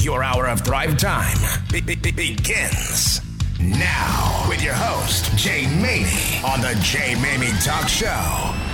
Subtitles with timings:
[0.00, 1.36] Your hour of Thrive Time
[1.70, 3.20] be- be- be- begins
[3.60, 8.67] now with your host, Jay Maymi, on the Jay Maymi Talk Show.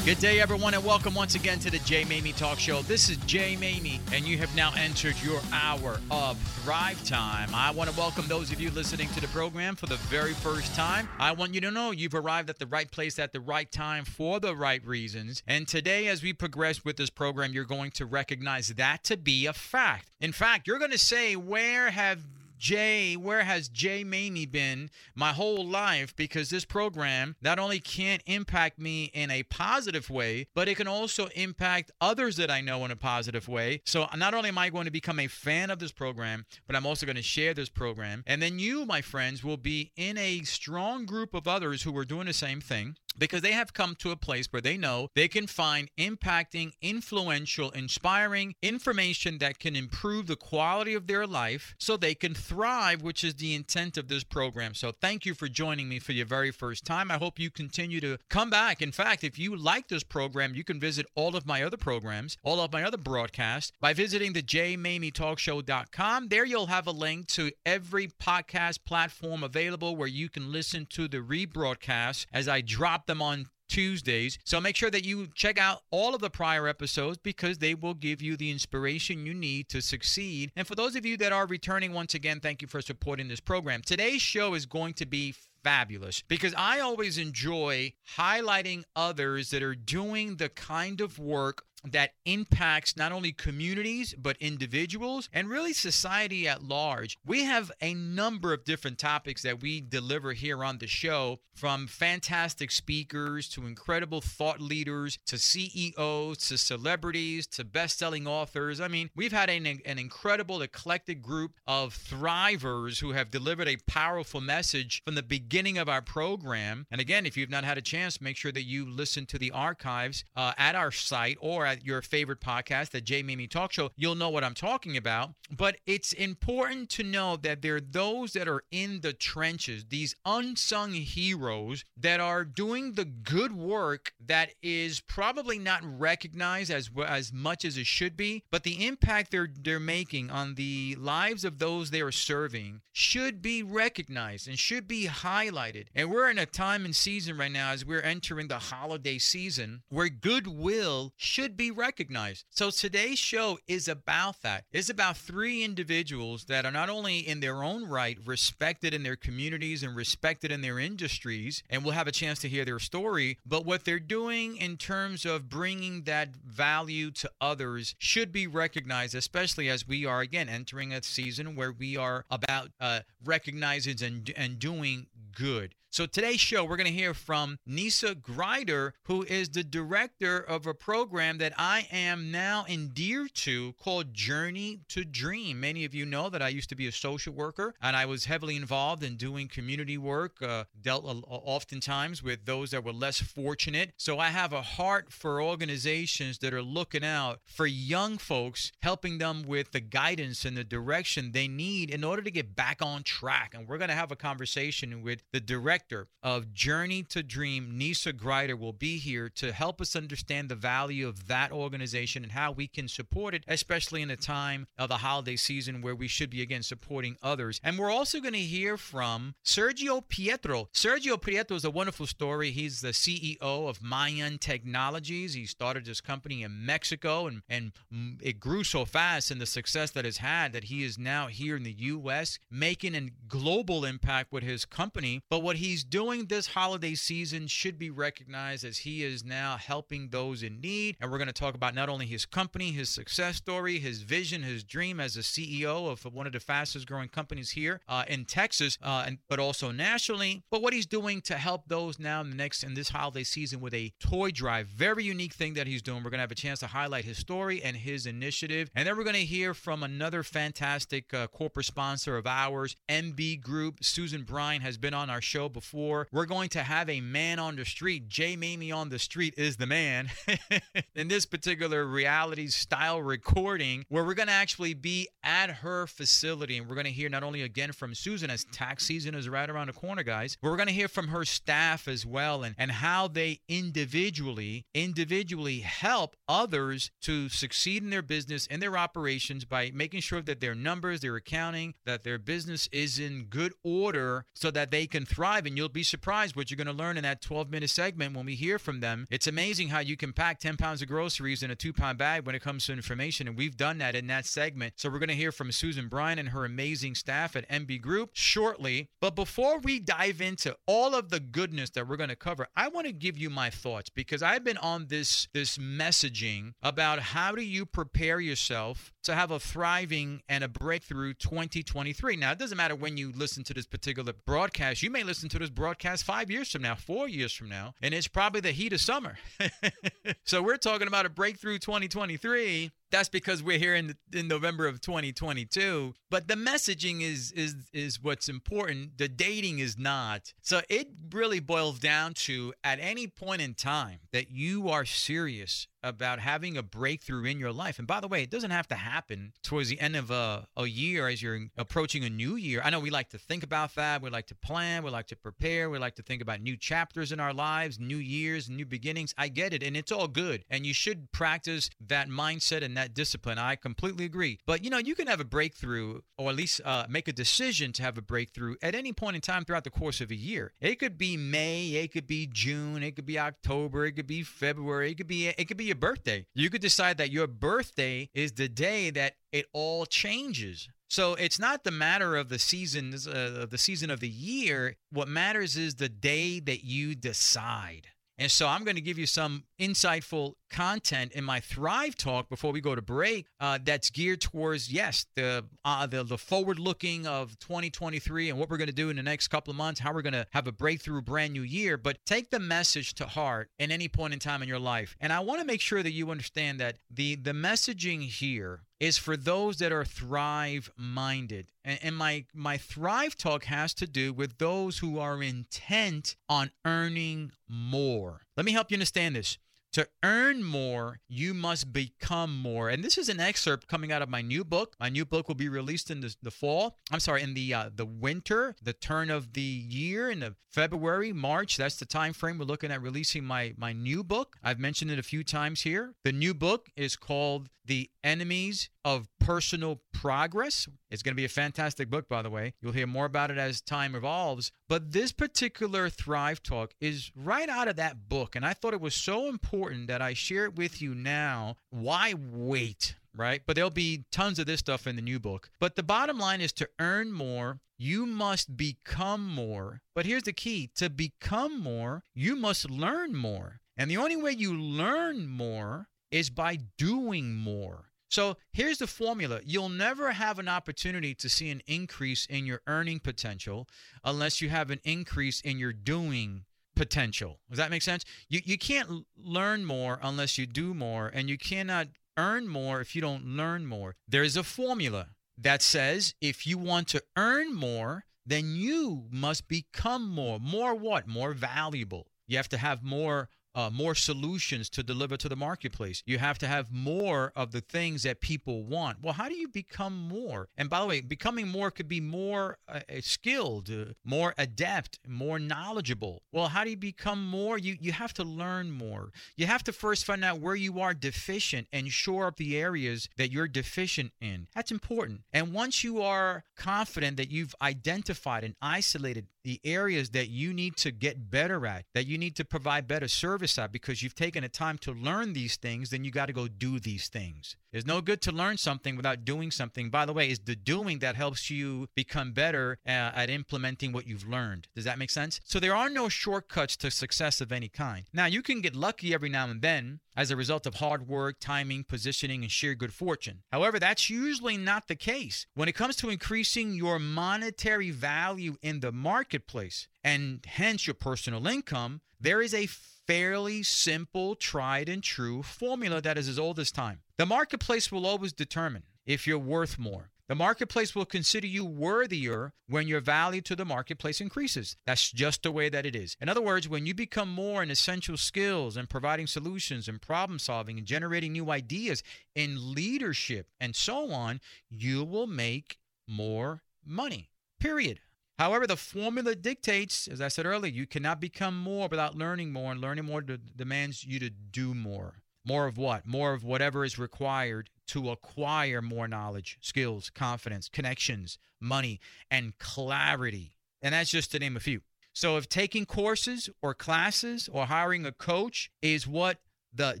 [0.04, 2.82] Good day, everyone, and welcome once again to the Jay Maymi Talk Show.
[2.82, 7.48] This is Jay Maymi, and you have now entered your hour of Thrive Time.
[7.54, 10.74] I want to welcome those of you listening to the program for the very first
[10.74, 11.08] time.
[11.20, 14.04] I want you to know you've arrived at the right place at the right time
[14.04, 15.44] for the right reasons.
[15.46, 19.46] And today, as we progress with this program, you're going to recognize that to be
[19.46, 20.10] a fact.
[20.20, 22.24] In fact, you're going to say, Where have
[22.62, 26.14] Jay, where has Jay Maymi been my whole life?
[26.14, 30.86] Because this program not only can't impact me in a positive way, but it can
[30.86, 33.82] also impact others that I know in a positive way.
[33.84, 36.86] So not only am I going to become a fan of this program, but I'm
[36.86, 38.22] also going to share this program.
[38.28, 42.04] And then you, my friends, will be in a strong group of others who are
[42.04, 45.28] doing the same thing because they have come to a place where they know they
[45.28, 51.96] can find impacting, influential, inspiring information that can improve the quality of their life so
[51.96, 54.74] they can thrive, which is the intent of this program.
[54.74, 57.10] So, thank you for joining me for your very first time.
[57.10, 58.82] I hope you continue to come back.
[58.82, 62.36] In fact, if you like this program, you can visit all of my other programs,
[62.42, 66.28] all of my other broadcasts by visiting the jmamietalkshow.com.
[66.28, 71.08] There you'll have a link to every podcast platform available where you can listen to
[71.08, 74.38] the rebroadcast as I drop them on Tuesdays.
[74.44, 77.94] So make sure that you check out all of the prior episodes because they will
[77.94, 80.52] give you the inspiration you need to succeed.
[80.56, 83.40] And for those of you that are returning, once again, thank you for supporting this
[83.40, 83.80] program.
[83.80, 89.74] Today's show is going to be fabulous because I always enjoy highlighting others that are
[89.74, 96.46] doing the kind of work that impacts not only communities but individuals and really society
[96.48, 97.18] at large.
[97.24, 101.86] We have a number of different topics that we deliver here on the show from
[101.86, 108.80] fantastic speakers to incredible thought leaders to CEOs to celebrities to best-selling authors.
[108.80, 113.76] I mean, we've had an, an incredible eclectic group of thrivers who have delivered a
[113.86, 116.86] powerful message from the beginning of our program.
[116.90, 119.50] And again, if you've not had a chance, make sure that you listen to the
[119.50, 123.90] archives uh, at our site or at your favorite podcast, the Jay Maymi Talk Show,
[123.96, 125.30] you'll know what I'm talking about.
[125.50, 130.14] But it's important to know that there are those that are in the trenches, these
[130.24, 137.32] unsung heroes that are doing the good work that is probably not recognized as as
[137.32, 141.58] much as it should be, but the impact they're they're making on the lives of
[141.58, 145.86] those they are serving should be recognized and should be highlighted.
[145.94, 149.82] And we're in a time and season right now as we're entering the holiday season
[149.88, 152.44] where goodwill should be recognized.
[152.50, 154.64] So today's show is about that.
[154.72, 159.16] It's about three individuals that are not only in their own right respected in their
[159.16, 163.38] communities and respected in their industries, and we'll have a chance to hear their story,
[163.46, 169.14] but what they're doing in terms of bringing that value to others should be recognized,
[169.14, 174.32] especially as we are again entering a season where we are about uh, recognizing and
[174.36, 175.74] and doing good.
[175.92, 180.66] So today's show, we're going to hear from Nesa Grider, who is the director of
[180.66, 185.60] a program that I am now endeared to called Journey to Dream.
[185.60, 188.24] Many of you know that I used to be a social worker and I was
[188.24, 193.92] heavily involved in doing community work, uh, dealt oftentimes with those that were less fortunate.
[193.98, 199.18] So I have a heart for organizations that are looking out for young folks, helping
[199.18, 203.02] them with the guidance and the direction they need in order to get back on
[203.02, 203.52] track.
[203.52, 205.81] And we're going to have a conversation with the director
[206.22, 211.08] of Journey to Dream, Nesa Grider, will be here to help us understand the value
[211.08, 214.98] of that organization and how we can support it, especially in a time of the
[214.98, 217.60] holiday season where we should be again supporting others.
[217.64, 220.68] And we're also going to hear from Sergio Pietro.
[220.72, 222.50] Sergio Pietro is a wonderful story.
[222.50, 225.34] He's the CEO of Mayan Technologies.
[225.34, 229.46] He started this company in Mexico and, and mm, it grew so fast and the
[229.46, 232.38] success that it's had that he is now here in the U.S.
[232.50, 235.22] making a global impact with his company.
[235.28, 240.10] But what he's doing this holiday season should be recognized as he is now helping
[240.10, 240.94] those in need.
[241.00, 244.42] And we're going to talk about not only his company, his success story, his vision,
[244.42, 248.26] his dream as a CEO of one of the fastest growing companies here uh, in
[248.26, 250.42] Texas, uh, and but also nationally.
[250.50, 253.60] But what he's doing to help those now in the next in this holiday season
[253.60, 256.04] with a toy drive, very unique thing that he's doing.
[256.04, 258.94] We're going to have a chance to highlight his story and his initiative, and then
[258.98, 263.82] we're going to hear from another fantastic uh, corporate sponsor of ours, MB Group.
[263.82, 266.08] Susan Bryan has been on our show before before.
[266.10, 268.08] We're going to have a man on the street.
[268.08, 270.10] Jay Maymi on the street is the man
[270.94, 276.58] in this particular reality style recording where we're going to actually be at her facility.
[276.58, 279.48] And we're going to hear not only again from Susan as tax season is right
[279.48, 282.56] around the corner, guys, but we're going to hear from her staff as well and,
[282.58, 289.44] and how they individually, individually help others to succeed in their business and their operations
[289.44, 294.24] by making sure that their numbers, their accounting, that their business is in good order
[294.34, 295.46] so that they can thrive.
[295.46, 298.26] And you'll be surprised what you're going to learn in that 12 minute segment when
[298.26, 299.06] we hear from them.
[299.10, 302.26] It's amazing how you can pack 10 pounds of groceries in a two pound bag
[302.26, 303.28] when it comes to information.
[303.28, 304.74] And we've done that in that segment.
[304.76, 308.10] So we're going to hear from Susan Bryan and her amazing staff at MB Group
[308.12, 308.88] shortly.
[309.00, 312.68] But before we dive into all of the goodness that we're going to cover, I
[312.68, 317.32] want to give you my thoughts because I've been on this this messaging about how
[317.32, 322.16] do you prepare yourself to have a thriving and a breakthrough 2023.
[322.16, 324.82] Now, it doesn't matter when you listen to this particular broadcast.
[324.82, 327.92] You may listen to this broadcast 5 years from now, 4 years from now, and
[327.92, 329.18] it's probably the heat of summer.
[330.24, 334.80] so, we're talking about a breakthrough 2023 that's because we're here in, in November of
[334.80, 335.94] 2022.
[336.10, 338.98] But the messaging is is is what's important.
[338.98, 340.32] The dating is not.
[340.42, 345.66] So it really boils down to at any point in time that you are serious
[345.82, 347.78] about having a breakthrough in your life.
[347.78, 350.66] And by the way, it doesn't have to happen towards the end of a, a
[350.66, 352.60] year as you're approaching a new year.
[352.64, 354.02] I know we like to think about that.
[354.02, 354.84] We like to plan.
[354.84, 355.70] We like to prepare.
[355.70, 359.14] We like to think about new chapters in our lives, new years, new beginnings.
[359.18, 359.62] I get it.
[359.62, 360.44] And it's all good.
[360.50, 363.38] And you should practice that mindset and that discipline.
[363.38, 364.38] I completely agree.
[364.46, 367.72] But you know, you can have a breakthrough or at least uh, make a decision
[367.72, 370.52] to have a breakthrough at any point in time throughout the course of a year.
[370.60, 374.22] It could be May, it could be June, it could be October, it could be
[374.22, 376.26] February, it could be it could be your birthday.
[376.34, 380.68] You could decide that your birthday is the day that it all changes.
[380.88, 384.76] So it's not the matter of the seasons, uh, the season of the year.
[384.90, 387.88] What matters is the day that you decide.
[388.22, 392.52] And so I'm going to give you some insightful content in my Thrive talk before
[392.52, 393.26] we go to break.
[393.40, 398.48] Uh, that's geared towards yes, the uh, the, the forward looking of 2023 and what
[398.48, 400.46] we're going to do in the next couple of months, how we're going to have
[400.46, 401.76] a breakthrough brand new year.
[401.76, 404.96] But take the message to heart in any point in time in your life.
[405.00, 408.98] And I want to make sure that you understand that the the messaging here is
[408.98, 411.52] for those that are thrive minded.
[411.64, 416.50] And, and, my my thrive talk has to do with those who are intent on
[416.64, 418.22] earning more.
[418.36, 419.38] Let me help you understand this.
[419.72, 422.68] To earn more, you must become more.
[422.68, 424.76] And this is an excerpt coming out of my new book.
[424.78, 426.76] My new book will be released in the, the fall.
[426.90, 431.14] I'm sorry, in the uh, the winter, the turn of the year, in the February,
[431.14, 431.56] March.
[431.56, 434.36] That's the time frame we're looking at releasing my my new book.
[434.42, 435.94] I've mentioned it a few times here.
[436.04, 440.68] The new book is called The Enemies of Personal Progress.
[440.92, 442.52] It's going to be a fantastic book, by the way.
[442.60, 444.52] You'll hear more about it as time evolves.
[444.68, 448.36] But this particular Thrive Talk is right out of that book.
[448.36, 451.56] And I thought it was so important that I share it with you now.
[451.70, 452.96] Why wait?
[453.16, 453.40] Right?
[453.46, 455.48] But there'll be tons of this stuff in the new book.
[455.58, 459.80] But the bottom line is to earn more, you must become more.
[459.94, 463.60] But here's the key to become more, you must learn more.
[463.78, 467.91] And the only way you learn more is by doing more.
[468.12, 472.60] So here's the formula you'll never have an opportunity to see an increase in your
[472.66, 473.66] earning potential
[474.04, 476.44] unless you have an increase in your doing
[476.76, 477.38] potential.
[477.48, 478.04] Does that make sense?
[478.28, 481.88] You, you can't learn more unless you do more, and you cannot
[482.18, 483.94] earn more if you don't learn more.
[484.06, 490.06] There's a formula that says if you want to earn more, then you must become
[490.10, 490.38] more.
[490.38, 491.08] More what?
[491.08, 492.08] More valuable.
[492.26, 496.02] You have to have more uh, more solutions to deliver to the marketplace.
[496.06, 499.02] You have to have more of the things that people want.
[499.02, 500.48] Well, how do you become more?
[500.56, 504.98] And by the way, becoming more could be more uh, uh, skilled, uh, more adept,
[505.06, 506.22] more knowledgeable.
[506.32, 507.58] Well, how do you become more?
[507.58, 509.12] You you have to learn more.
[509.36, 513.08] You have to first find out where you are deficient and shore up the areas
[513.16, 514.48] that you're deficient in.
[514.54, 515.22] That's important.
[515.32, 520.76] And once you are confident that you've identified and isolated the areas that you need
[520.76, 524.42] to get better at, that you need to provide better service at because you've taken
[524.42, 527.56] the time to learn these things, then you got to go do these things.
[527.72, 529.88] There's no good to learn something without doing something.
[529.88, 534.06] By the way, it's the doing that helps you become better uh, at implementing what
[534.06, 534.68] you've learned.
[534.74, 535.40] Does that make sense?
[535.44, 538.04] So there are no shortcuts to success of any kind.
[538.12, 541.36] Now, you can get lucky every now and then as a result of hard work,
[541.40, 543.42] timing, positioning, and sheer good fortune.
[543.50, 545.46] However, that's usually not the case.
[545.54, 551.46] When it comes to increasing your monetary value in the marketplace and hence your personal
[551.46, 552.68] income, there is a
[553.12, 557.00] fairly simple, tried and true formula that is as old as time.
[557.18, 560.08] The marketplace will always determine if you're worth more.
[560.28, 564.78] The marketplace will consider you worthier when your value to the marketplace increases.
[564.86, 566.16] That's just the way that it is.
[566.22, 570.38] In other words, when you become more in essential skills and providing solutions and problem
[570.38, 572.02] solving and generating new ideas
[572.34, 574.40] in leadership and so on,
[574.70, 575.76] you will make
[576.08, 577.28] more money.
[577.60, 578.00] Period.
[578.42, 582.72] However, the formula dictates, as I said earlier, you cannot become more without learning more,
[582.72, 585.22] and learning more demands you to do more.
[585.44, 586.08] More of what?
[586.08, 592.00] More of whatever is required to acquire more knowledge, skills, confidence, connections, money,
[592.32, 593.58] and clarity.
[593.80, 594.80] And that's just to name a few.
[595.12, 599.38] So, if taking courses or classes or hiring a coach is what
[599.72, 600.00] the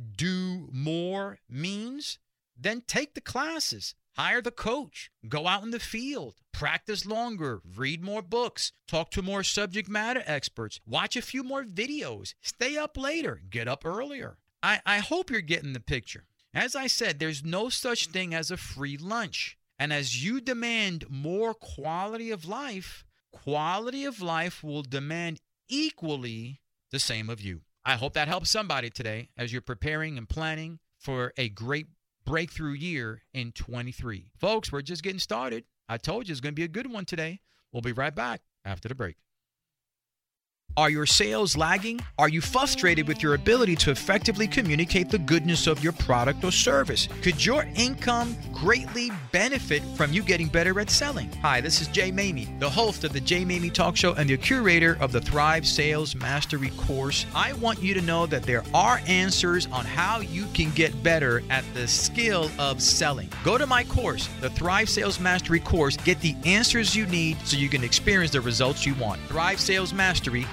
[0.16, 2.18] do more means,
[2.58, 8.04] then take the classes, hire the coach, go out in the field, practice longer, read
[8.04, 12.96] more books, talk to more subject matter experts, watch a few more videos, stay up
[12.96, 14.38] later, get up earlier.
[14.62, 16.22] I, I hope you're getting the picture.
[16.54, 19.58] As I said, there's no such thing as a free lunch.
[19.76, 26.60] And as you demand more quality of life, quality of life will demand equally
[26.92, 27.62] the same of you.
[27.84, 31.88] I hope that helps somebody today as you're preparing and planning for a great
[32.24, 34.28] breakthrough year in 23.
[34.38, 35.64] Folks, we're just getting started.
[35.92, 37.40] I told you it's going to be a good one today.
[37.70, 39.16] We'll be right back after the break.
[40.74, 42.00] Are your sales lagging?
[42.18, 46.50] Are you frustrated with your ability to effectively communicate the goodness of your product or
[46.50, 47.08] service?
[47.20, 51.30] Could your income greatly benefit from you getting better at selling?
[51.42, 54.38] Hi, this is Jay Maymi, the host of the Jay Maymi Talk Show and the
[54.38, 57.26] curator of the Thrive Sales Mastery course.
[57.34, 61.42] I want you to know that there are answers on how you can get better
[61.50, 63.28] at the skill of selling.
[63.44, 67.58] Go to my course, the Thrive Sales Mastery course, get the answers you need so
[67.58, 69.20] you can experience the results you want.
[69.28, 70.46] Thrive Sales Mastery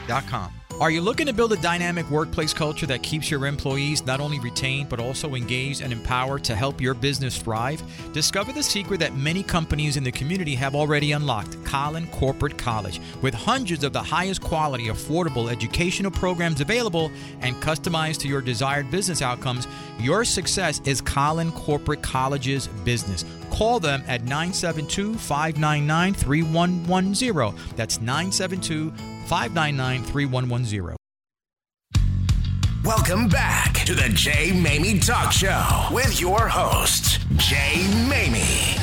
[0.80, 4.39] are you looking to build a dynamic workplace culture that keeps your employees not only
[4.39, 7.84] retained but also engaged and empowered to help your business thrive?
[8.13, 13.01] Discover the secret that many companies in the community have already unlocked Collin Corporate College.
[13.22, 17.12] With hundreds of the highest quality, affordable educational programs available
[17.42, 19.68] and customized to your desired business outcomes,
[20.00, 23.25] your success is Collin Corporate College's business.
[23.51, 27.75] Call them at 972 599 3110.
[27.75, 28.94] That's 972
[29.30, 30.96] 599 3110.
[32.84, 37.76] Welcome back to the Jay Maymi Talk Show with your host, Jay
[38.10, 38.76] Maymi.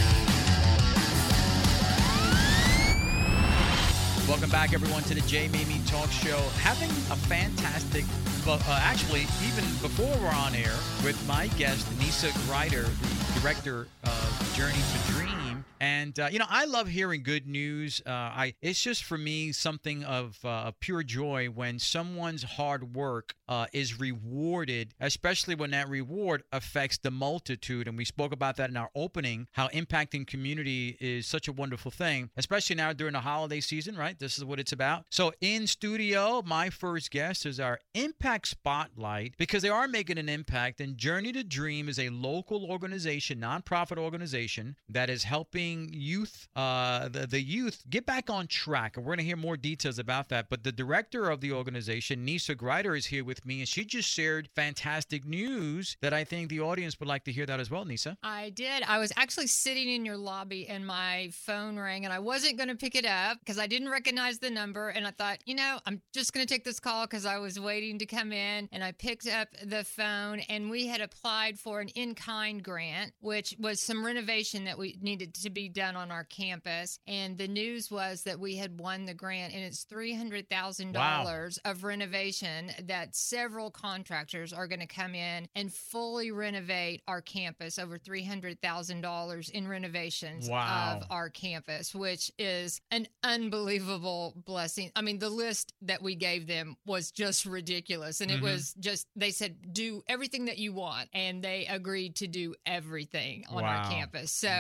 [4.29, 6.39] Welcome back, everyone, to the Jay Maymi Talk Show.
[6.61, 8.05] Having a fantastic,
[8.47, 14.53] uh, actually, even before we're on air, with my guest, Nesa Grider, the director of
[14.55, 15.46] Journey to Dream.
[15.81, 18.01] And uh, you know, I love hearing good news.
[18.07, 23.35] Uh, I it's just for me something of uh, pure joy when someone's hard work
[23.49, 27.89] uh, is rewarded, especially when that reward affects the multitude.
[27.89, 31.91] And we spoke about that in our opening, how impacting community is such a wonderful
[31.91, 33.97] thing, especially now during the holiday season.
[33.97, 35.05] Right, this is what it's about.
[35.11, 40.29] So in studio, my first guest is our Impact Spotlight because they are making an
[40.29, 40.81] impact.
[40.81, 47.09] And Journey to Dream is a local organization, nonprofit organization that is helping youth, uh,
[47.09, 48.97] the, the youth, get back on track.
[48.97, 50.49] And we're going to hear more details about that.
[50.49, 54.09] But the director of the organization, Nesa Grider, is here with me, and she just
[54.09, 57.85] shared fantastic news that I think the audience would like to hear that as well,
[57.85, 58.17] Nesa.
[58.23, 58.83] I did.
[58.83, 62.69] I was actually sitting in your lobby, and my phone rang, and I wasn't going
[62.69, 64.89] to pick it up because I didn't recognize the number.
[64.91, 67.59] And I thought, you know, I'm just going to take this call because I was
[67.59, 68.69] waiting to come in.
[68.73, 73.13] And I picked up the phone, and we had applied for an in kind grant,
[73.21, 76.99] which was some renovation that we needed to be done on our campus.
[77.07, 81.49] And the news was that we had won the grant, and it's $300,000 wow.
[81.65, 87.79] of renovation that several contractors are going to come in and fully renovate our campus,
[87.79, 90.99] over $300,000 in renovations wow.
[91.01, 94.91] of our campus, which is an unbelievable blessing.
[94.95, 98.21] I mean, the list that we gave them was just ridiculous.
[98.21, 98.45] And mm-hmm.
[98.45, 101.09] it was just, they said, do everything that you want.
[101.15, 103.79] And they agreed to do everything on wow.
[103.79, 104.31] our campus.
[104.33, 104.51] So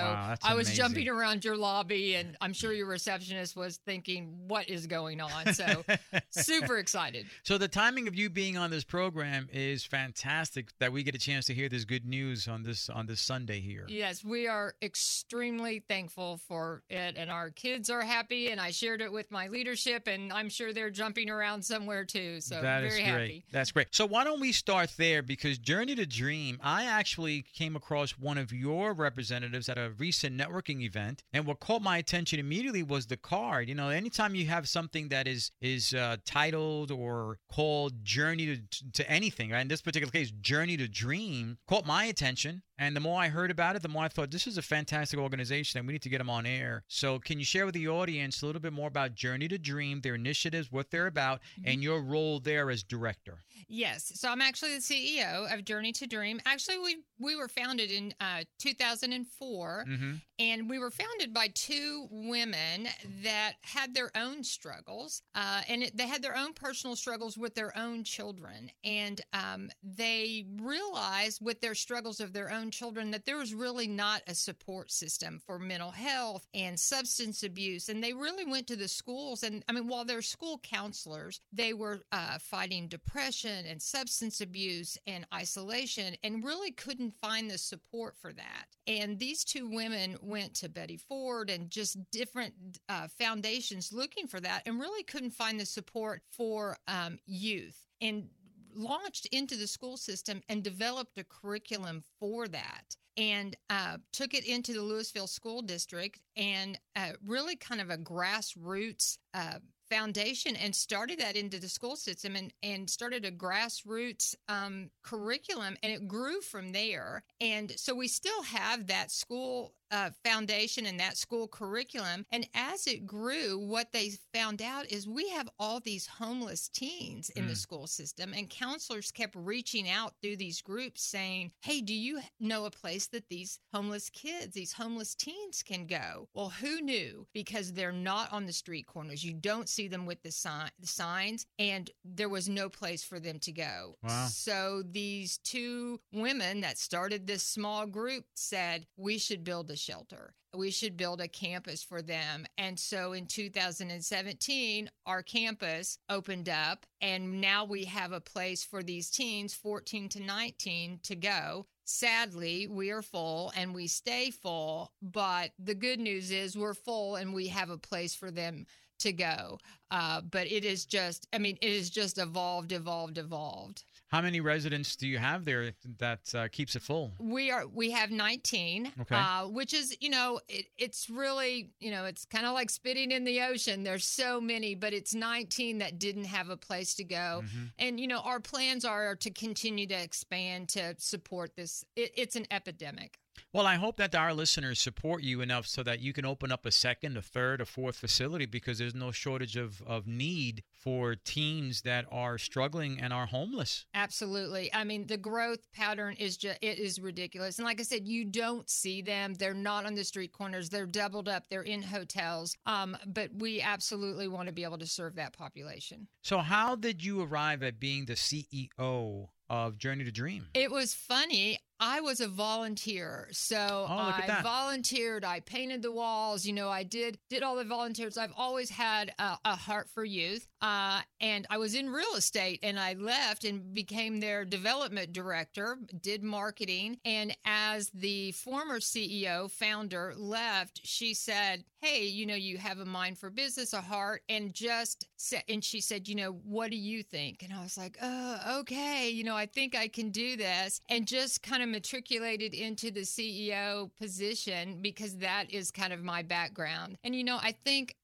[0.42, 4.68] I was amazing jumping around your lobby, and I'm sure your receptionist was thinking, "What
[4.68, 5.84] is going on?" So
[6.30, 7.26] super excited.
[7.42, 10.68] So the timing of you being on this program is fantastic.
[10.78, 13.60] That we get a chance to hear this good news on this on this Sunday
[13.60, 13.86] here.
[13.88, 18.48] Yes, we are extremely thankful for it, and our kids are happy.
[18.50, 22.40] And I shared it with my leadership, and I'm sure they're jumping around somewhere too.
[22.40, 23.04] So that very is great.
[23.04, 23.44] happy.
[23.52, 23.88] That's great.
[23.90, 25.22] So why don't we start there?
[25.22, 30.36] Because Journey to Dream, I actually came across one of your representatives at a recent
[30.38, 31.22] networking event.
[31.32, 33.68] And what caught my attention immediately was the card.
[33.68, 38.92] You know, anytime you have something that is is uh, titled or called Journey to,
[38.92, 39.60] to anything, right?
[39.60, 42.62] in this particular case, Journey to Dream, caught my attention.
[42.78, 45.18] And the more I heard about it, the more I thought this is a fantastic
[45.18, 46.84] organization and we need to get them on air.
[46.88, 50.02] So, can you share with the audience a little bit more about Journey to Dream,
[50.02, 51.68] their initiatives, what they're about, Mm-hmm.
[51.68, 53.38] and your role there as director?
[53.68, 54.12] Yes.
[54.14, 56.40] So I'm actually the CEO of Journey to Dream.
[56.44, 60.12] Actually, we we were founded in uh, 2004, Mm-hmm.
[60.38, 62.88] and we were founded by two women
[63.22, 67.54] that had their own struggles, uh, and it, they had their own personal struggles with
[67.54, 73.24] their own children, and um, they realized with their struggles of their own children that
[73.24, 78.12] there was really not a support system for mental health and substance abuse, and they
[78.12, 82.38] really went to the schools, and I mean, while they're school counselors, they were uh,
[82.38, 88.66] fighting depression and substance abuse and isolation, and really couldn't find the support for that.
[88.86, 92.54] And these two women went to Betty Ford and just different
[92.88, 97.86] uh, foundations looking for that, and really couldn't find the support for um, youth.
[98.00, 98.28] And
[98.74, 104.44] launched into the school system and developed a curriculum for that and uh, took it
[104.44, 109.58] into the Lewisville School District and uh, really kind of a grassroots uh,
[109.90, 115.76] foundation and started that into the school system and, and started a grassroots um, curriculum
[115.82, 117.22] and it grew from there.
[117.40, 122.26] And so we still have that school uh, foundation and that school curriculum.
[122.32, 127.30] And as it grew, what they found out is we have all these homeless teens
[127.30, 127.56] in the Mm.
[127.56, 132.64] school system, and counselors kept reaching out through these groups saying, Hey, do you know
[132.64, 136.28] a place that these homeless kids, these homeless teens can go?
[136.34, 137.26] Well, who knew?
[137.32, 139.24] Because they're not on the street corners.
[139.24, 143.20] You don't see them with the, sign, the signs, and there was no place for
[143.20, 143.96] them to go.
[144.02, 144.26] Wow.
[144.26, 150.34] So these two women that started this small group said, We should build a shelter.
[150.54, 152.46] We should build a campus for them.
[152.56, 158.82] And so in 2017, our campus opened up, and now we have a place for
[158.82, 161.66] these teens, 14 to 19, to go.
[161.84, 167.16] Sadly, we are full and we stay full, but the good news is we're full
[167.16, 168.66] and we have a place for them
[168.98, 169.58] to go.
[169.90, 173.84] Uh, but it is just, I mean, it is just evolved, evolved, evolved.
[174.08, 177.12] How many residents do you have there that uh, keeps it full?
[177.18, 179.14] We are we have 19, Okay.
[179.16, 183.10] uh, which is you know it, it's really you know it's kind of like spitting
[183.10, 183.82] in the ocean.
[183.82, 187.72] There's so many, but it's 19 that didn't have a place to go, Mhm.
[187.80, 191.84] and you know our plans are to continue to expand to support this.
[191.96, 193.18] It, it's an epidemic.
[193.56, 196.66] Well, I hope that our listeners support you enough so that you can open up
[196.66, 201.14] a second, a third, a fourth facility because there's no shortage of, of need for
[201.14, 203.86] teens that are struggling and are homeless.
[203.94, 204.70] Absolutely.
[204.74, 207.58] I mean, the growth pattern is just it is ridiculous.
[207.58, 209.32] And like I said, you don't see them.
[209.32, 210.68] They're not on the street corners.
[210.68, 211.44] They're doubled up.
[211.48, 212.54] They're in hotels.
[212.66, 216.08] Um, but we absolutely want to be able to serve that population.
[216.20, 220.46] So, how did you arrive at being the CEO of Journey to Dream?
[220.52, 221.58] It was funny.
[221.78, 225.24] I was a volunteer, so Oh, I volunteered.
[225.24, 226.44] I painted the walls.
[226.46, 228.16] You know, I did did all the volunteers.
[228.16, 232.60] I've always had a, a heart for youth, uh, and I was in real estate.
[232.62, 235.78] And I left and became their development director.
[236.00, 242.58] Did marketing, and as the former CEO founder left, she said, "Hey, you know, you
[242.58, 246.32] have a mind for business, a heart, and just said." And she said, "You know,
[246.32, 249.10] what do you think?" And I was like, "Oh, okay.
[249.10, 253.04] You know, I think I can do this," and just kind of matriculated into the
[253.04, 256.98] CEO position because that is kind of my background.
[257.04, 257.96] And you know, I think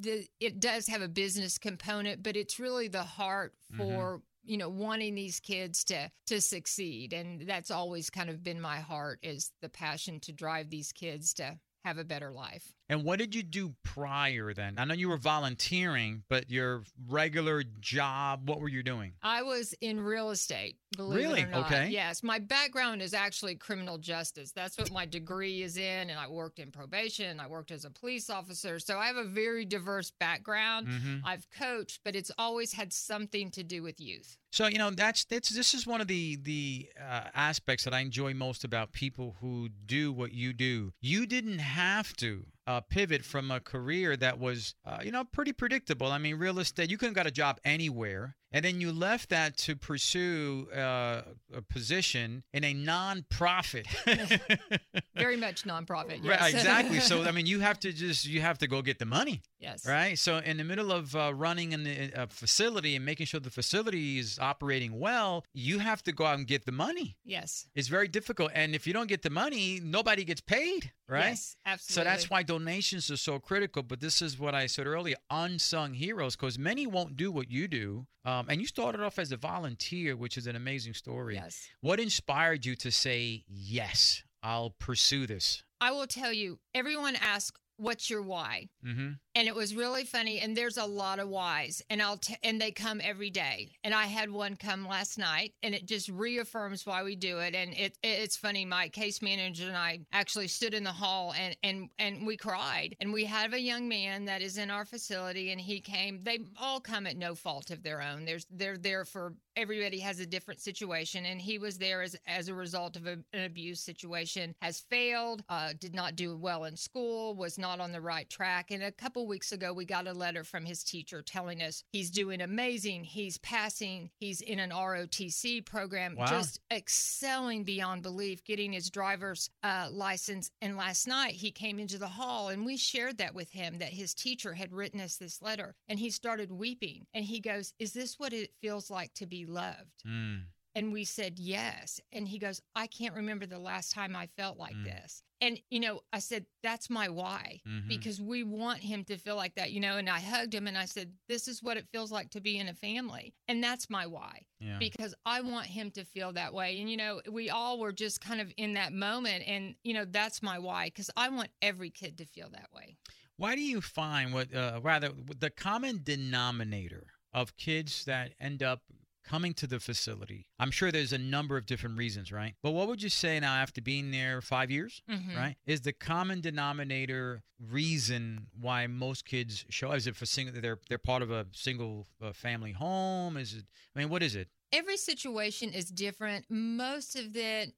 [0.00, 3.82] the it does have a business component, but it's really the heart mm-hmm.
[3.82, 8.60] for you know wanting these kids to to succeed, and that's always kind of been
[8.60, 12.74] my heart is the passion to drive these kids to have a better life.
[12.90, 14.76] And what did you do prior then?
[14.78, 19.12] I know you were volunteering, but your regular job, what were you doing?
[19.22, 20.76] I was in real estate.
[20.96, 21.40] Believe Really?
[21.40, 21.66] It or not.
[21.66, 21.88] Okay.
[21.88, 24.52] Yes, my background is actually criminal justice.
[24.52, 27.40] That's what my degree is in, and I worked in probation.
[27.40, 30.88] I worked as a police officer, so I have a very diverse background.
[30.88, 31.20] Mhm.
[31.24, 34.38] I've coached, but it's always had something to do with youth.
[34.50, 38.00] So you know that's that's this is one of the the uh, aspects that I
[38.00, 40.94] enjoy most about people who do what you do.
[41.02, 45.54] You didn't have to uh, pivot from a career that was uh, you know pretty
[45.54, 46.08] predictable.
[46.08, 46.90] I mean, real estate.
[46.90, 51.22] You could have got a job anywhere, and then you left that to pursue uh,
[51.54, 53.86] a position in a non-profit.
[55.16, 56.24] Very much nonprofit.
[56.24, 56.54] Right, Yes.
[56.54, 57.00] exactly.
[57.00, 59.42] So I mean, you have to just you have to go get the money.
[59.58, 59.86] yes.
[59.86, 60.18] Right.
[60.18, 63.50] So, in the middle of uh, running in the, a facility and making sure the
[63.50, 67.16] facility is operating well, you have to go out and get the money.
[67.24, 67.66] Yes.
[67.74, 68.50] It's very difficult.
[68.54, 70.92] And if you don't get the money, nobody gets paid.
[71.08, 71.28] Right.
[71.30, 71.94] Yes, absolutely.
[71.94, 73.82] So that's why donations are so critical.
[73.82, 77.66] But this is what I said earlier unsung heroes, because many won't do what you
[77.66, 78.06] do.
[78.24, 81.34] Um, and you started off as a volunteer, which is an amazing story.
[81.34, 81.68] Yes.
[81.80, 84.22] What inspired you to say yes?
[84.42, 85.62] I'll pursue this?
[85.80, 88.68] I will tell you, everyone asks, what's your why?
[88.86, 89.12] Mm-hmm.
[89.38, 92.60] And it was really funny and there's a lot of whys and i'll t- and
[92.60, 93.70] they come every day.
[93.84, 97.54] And i had one come last night and it just reaffirms why we do it.
[97.54, 101.56] And it it's funny my case manager and i actually stood in the hall and
[101.62, 102.96] and and we cried.
[103.00, 106.40] And we have a young man that is in our facility and he came they
[106.60, 108.24] all come at no fault of their own.
[108.24, 111.26] There's they're there for everybody has a different situation.
[111.26, 115.44] And he was there as as a result of a, an abuse situation has failed
[115.48, 118.72] uh, did not do well in school was not on the right track.
[118.72, 122.10] And a couple weeks ago we got a letter from his teacher telling us he's
[122.10, 126.26] doing amazing he's passing he's in an rotc program Wow.
[126.26, 131.98] just excelling beyond belief getting his driver's uh, license and last night he came into
[131.98, 135.40] the hall and we shared that with him that his teacher had written us this
[135.42, 139.26] letter and he started weeping and he goes is this what it feels like to
[139.26, 140.42] be loved Mm.
[140.74, 142.00] and we said yes.
[142.12, 144.84] And he goes, I can't remember the last time I felt like Mm.
[144.84, 145.22] this.
[145.40, 147.88] And, you know, I said, that's my why, Mhm.
[147.88, 149.96] because we want him to feel like that, you know.
[149.96, 152.58] And I hugged him and I said, this is what it feels like to be
[152.58, 153.34] in a family.
[153.46, 154.78] And that's my why, Yeah.
[154.78, 156.80] because I want him to feel that way.
[156.80, 159.44] And, you know, we all were just kind of in that moment.
[159.46, 162.96] And, you know, that's my why, because I want every kid to feel that way.
[163.36, 168.82] Why do you find what, uh, rather, the common denominator of kids that end up
[169.28, 170.46] coming to the facility?
[170.58, 172.54] I'm sure there's a number of different reasons, right?
[172.62, 175.36] But what would you say now after being there five years, Mhm.
[175.36, 175.56] right?
[175.66, 179.92] Is the common denominator reason why most kids show?
[179.92, 180.60] Is it for single?
[180.60, 183.36] They're they're part of a single uh, family home?
[183.36, 183.64] Is it?
[183.94, 184.48] I mean, what is it?
[184.70, 186.44] every situation is different.
[186.50, 187.72] Most of it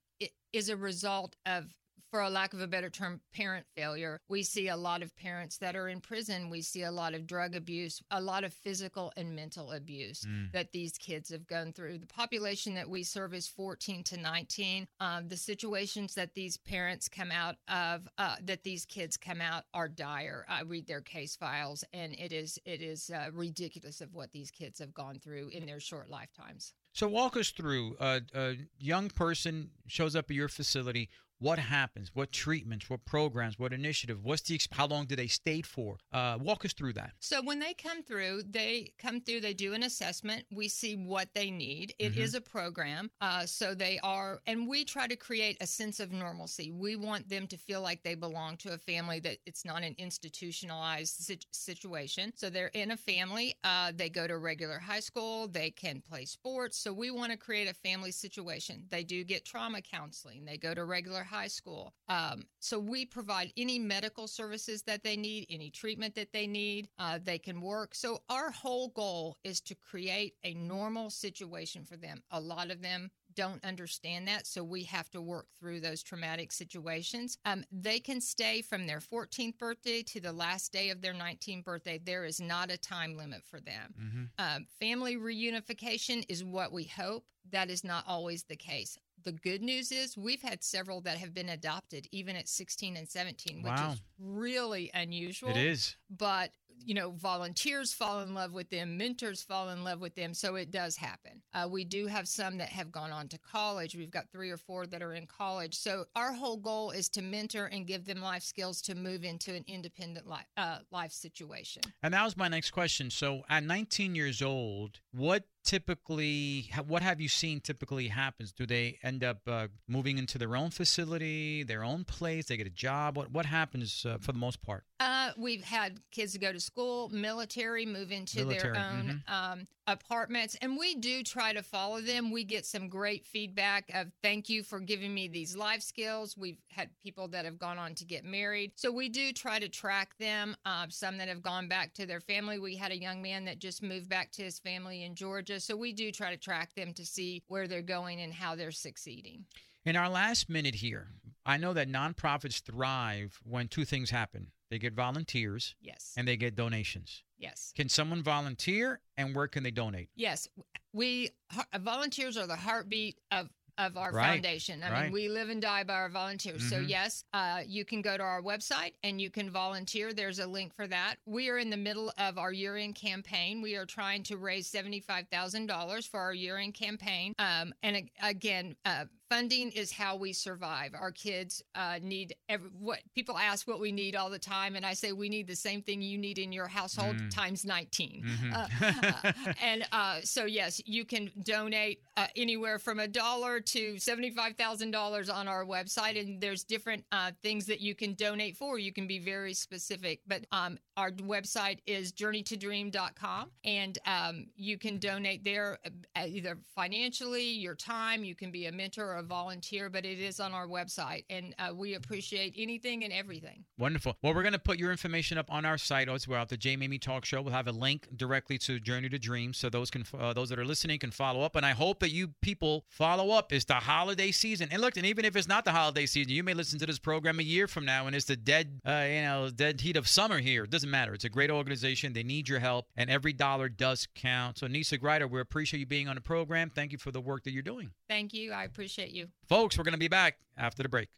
[0.51, 1.73] is a result of,
[2.11, 4.19] for a lack of a better term, parent failure.
[4.27, 6.49] We see a lot of parents that are in prison.
[6.49, 10.51] We see a lot of drug abuse, a lot of physical and mental abuse Mm.
[10.51, 11.99] that these kids have gone through.
[11.99, 14.87] The population that we serve is 14 to 19.
[14.99, 19.63] Um, the situations that these parents come out of, uh, that these kids come out,
[19.73, 20.45] are dire.
[20.49, 24.51] I read their case files, and it is it is uh, ridiculous of what these
[24.51, 26.73] kids have gone through in their short lifetimes.
[26.93, 27.95] So walk us through.
[27.99, 31.09] Uh, a young person shows up at your facility.
[31.41, 32.11] What happens?
[32.13, 32.87] What treatments?
[32.87, 33.57] What programs?
[33.57, 34.23] What initiative?
[34.23, 34.61] What's the?
[34.71, 35.97] How long do they stay for?
[36.13, 37.13] Uh, walk us through that.
[37.19, 40.45] So when they come through, they come through, they do an assessment.
[40.51, 41.95] We see what they need.
[41.97, 42.37] It is Mhm.
[42.37, 43.09] a program.
[43.21, 46.69] Uh, so they are, and we try to create a sense of normalcy.
[46.69, 49.95] We want them to feel like they belong to a family, that it's not an
[49.97, 52.33] institutionalized situation.
[52.35, 53.55] So they're in a family.
[53.63, 55.47] Uh, they go to regular high school.
[55.47, 56.77] They can play sports.
[56.77, 58.85] So we want to create a family situation.
[58.91, 60.45] They do get trauma counseling.
[60.45, 61.93] They go to regular high school.
[62.09, 66.89] Um, so we provide any medical services that they need, any treatment that they need.
[66.99, 67.95] Uh, they can work.
[67.95, 72.21] So our whole goal is to create a normal situation for them.
[72.31, 76.51] A lot of them don't understand that, so we have to work through those traumatic
[76.51, 77.37] situations.
[77.45, 81.63] Um, they can stay from their 14th birthday to the last day of their 19th
[81.63, 81.99] birthday.
[82.03, 83.93] There is not a time limit for them.
[83.99, 84.23] Mm-hmm.
[84.37, 87.25] Um, family reunification is what we hope.
[87.51, 88.97] That is not always the case.
[89.23, 93.07] The good news is we've had several that have been adopted even at 16 and
[93.07, 93.91] 17, which Wow.
[93.93, 95.49] is really unusual.
[95.49, 95.95] It is.
[96.09, 96.51] But,
[96.83, 100.33] you know, volunteers fall in love with them, mentors fall in love with them.
[100.33, 101.43] So it does happen.
[101.53, 103.93] Uh, we do have some that have gone on to college.
[103.95, 105.77] We've got three or four that are in college.
[105.77, 109.53] So our whole goal is to mentor and give them life skills to move into
[109.53, 111.83] an independent life, uh, life situation.
[112.01, 113.11] And that was my next question.
[113.11, 118.51] So at 19 years old, what typically, what have you seen typically happens?
[118.51, 122.45] Do they end up uh, moving into their own facility, their own place?
[122.45, 123.17] They get a job.
[123.17, 124.85] What what happens uh, for the most part?
[124.99, 130.55] Uh, we've had kids go to school, military, move into Military, their own um, apartments,
[130.61, 132.31] and we do try to follow them.
[132.31, 136.37] We get some great feedback of thank you for giving me these life skills.
[136.37, 139.69] We've had people that have gone on to get married, so we do try to
[139.69, 140.55] track them.
[140.65, 142.59] Uh, some that have gone back to their family.
[142.59, 145.75] We had a young man that just moved back to his family in Georgia, so
[145.75, 149.45] we do try to track them to see where they're going and how they're succeeding.
[149.83, 151.07] In our last minute here,
[151.45, 154.51] I know that nonprofits thrive when two things happen.
[154.71, 157.23] They get volunteers Yes, and they get donations.
[157.37, 157.73] yes.
[157.75, 160.09] Can someone volunteer and where can they donate?
[160.15, 160.47] Yes,
[160.93, 161.29] we
[161.77, 164.83] volunteers are the heartbeat of of our Right, foundation.
[164.83, 165.03] I right.
[165.05, 166.69] mean, we live and die by our volunteers.
[166.69, 166.89] So Mhm.
[166.89, 170.13] yes, uh, you can go to our website and you can volunteer.
[170.13, 171.15] There's a link for that.
[171.25, 173.61] We are in the middle of our year-end campaign.
[173.61, 177.33] We are trying to raise seventy-five thousand dollars for our year-end campaign.
[177.39, 180.93] Um, and again, uh, funding is how we survive.
[180.93, 184.85] Our kids uh, need every, what people ask what we need all the time, and
[184.85, 187.29] I say we need the same thing you need in your household Mm.
[187.33, 188.23] times 19.
[188.25, 188.53] Mhm.
[188.53, 193.95] Uh, uh, and uh, so, yes, you can donate uh, anywhere from a dollar to
[193.95, 198.77] $75,000 on our website, and there's different uh, things that you can donate for.
[198.79, 204.97] You can be very specific, but um, our website is journeytodream.com, and um, you can
[204.97, 205.79] donate there
[206.17, 210.39] either financially, your time, you can be a mentor or a volunteer, but it is
[210.39, 213.63] on our website, and uh, we appreciate anything and everything.
[213.77, 214.17] Wonderful.
[214.21, 216.45] Well, we're going to put your information up on our site as well.
[216.45, 216.75] The J.
[216.75, 220.05] Maymi Talk Show We'll have a link directly to Journey to Dream, so those can
[220.19, 221.55] uh, those that are listening can follow up.
[221.55, 223.53] And I hope that you people follow up.
[223.53, 226.43] It's the holiday season, and look, and even if it's not the holiday season, you
[226.43, 229.21] may listen to this program a year from now, and it's the dead, uh, you
[229.21, 230.63] know, dead heat of summer here.
[230.63, 231.13] It doesn't matter.
[231.13, 232.13] It's a great organization.
[232.13, 234.57] They need your help, and every dollar does count.
[234.57, 236.69] So, Nesa Grider, we appreciate you being on the program.
[236.69, 238.51] Thank you for the work that you're doing, Thank you.
[238.51, 239.27] I appreciate you.
[239.47, 239.77] folks.
[239.77, 241.09] We're going to be back after the break.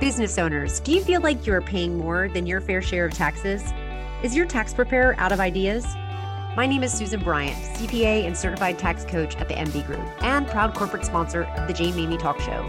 [0.00, 3.12] Business owners, do you feel like you are paying more than your fair share of
[3.12, 3.72] taxes?
[4.22, 5.84] Is your tax preparer out of ideas?
[6.56, 10.46] My name is Susan Bryant, CPA and certified tax coach at the MB Group and
[10.46, 12.68] proud corporate sponsor of the Jane Maymi Talk Show.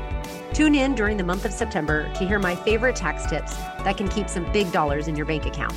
[0.53, 4.07] Tune in during the month of September to hear my favorite tax tips that can
[4.07, 5.73] keep some big dollars in your bank account.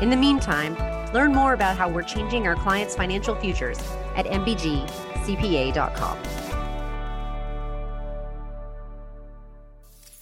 [0.00, 0.76] In the meantime,
[1.12, 3.78] learn more about how we're changing our clients' financial futures
[4.16, 4.26] at
[5.22, 6.18] mbgcpa.com.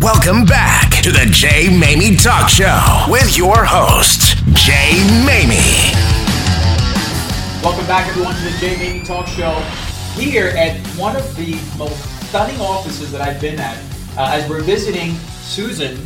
[0.00, 4.92] Welcome back to the Jay Maymi Talk Show with your host, Jay
[5.26, 5.92] Maymi.
[7.62, 9.52] Welcome back, everyone, to the Jay Maymi Talk Show.
[10.18, 13.76] Here at one of the most stunning offices that I've been at,
[14.16, 15.98] uh, as we're visiting Susan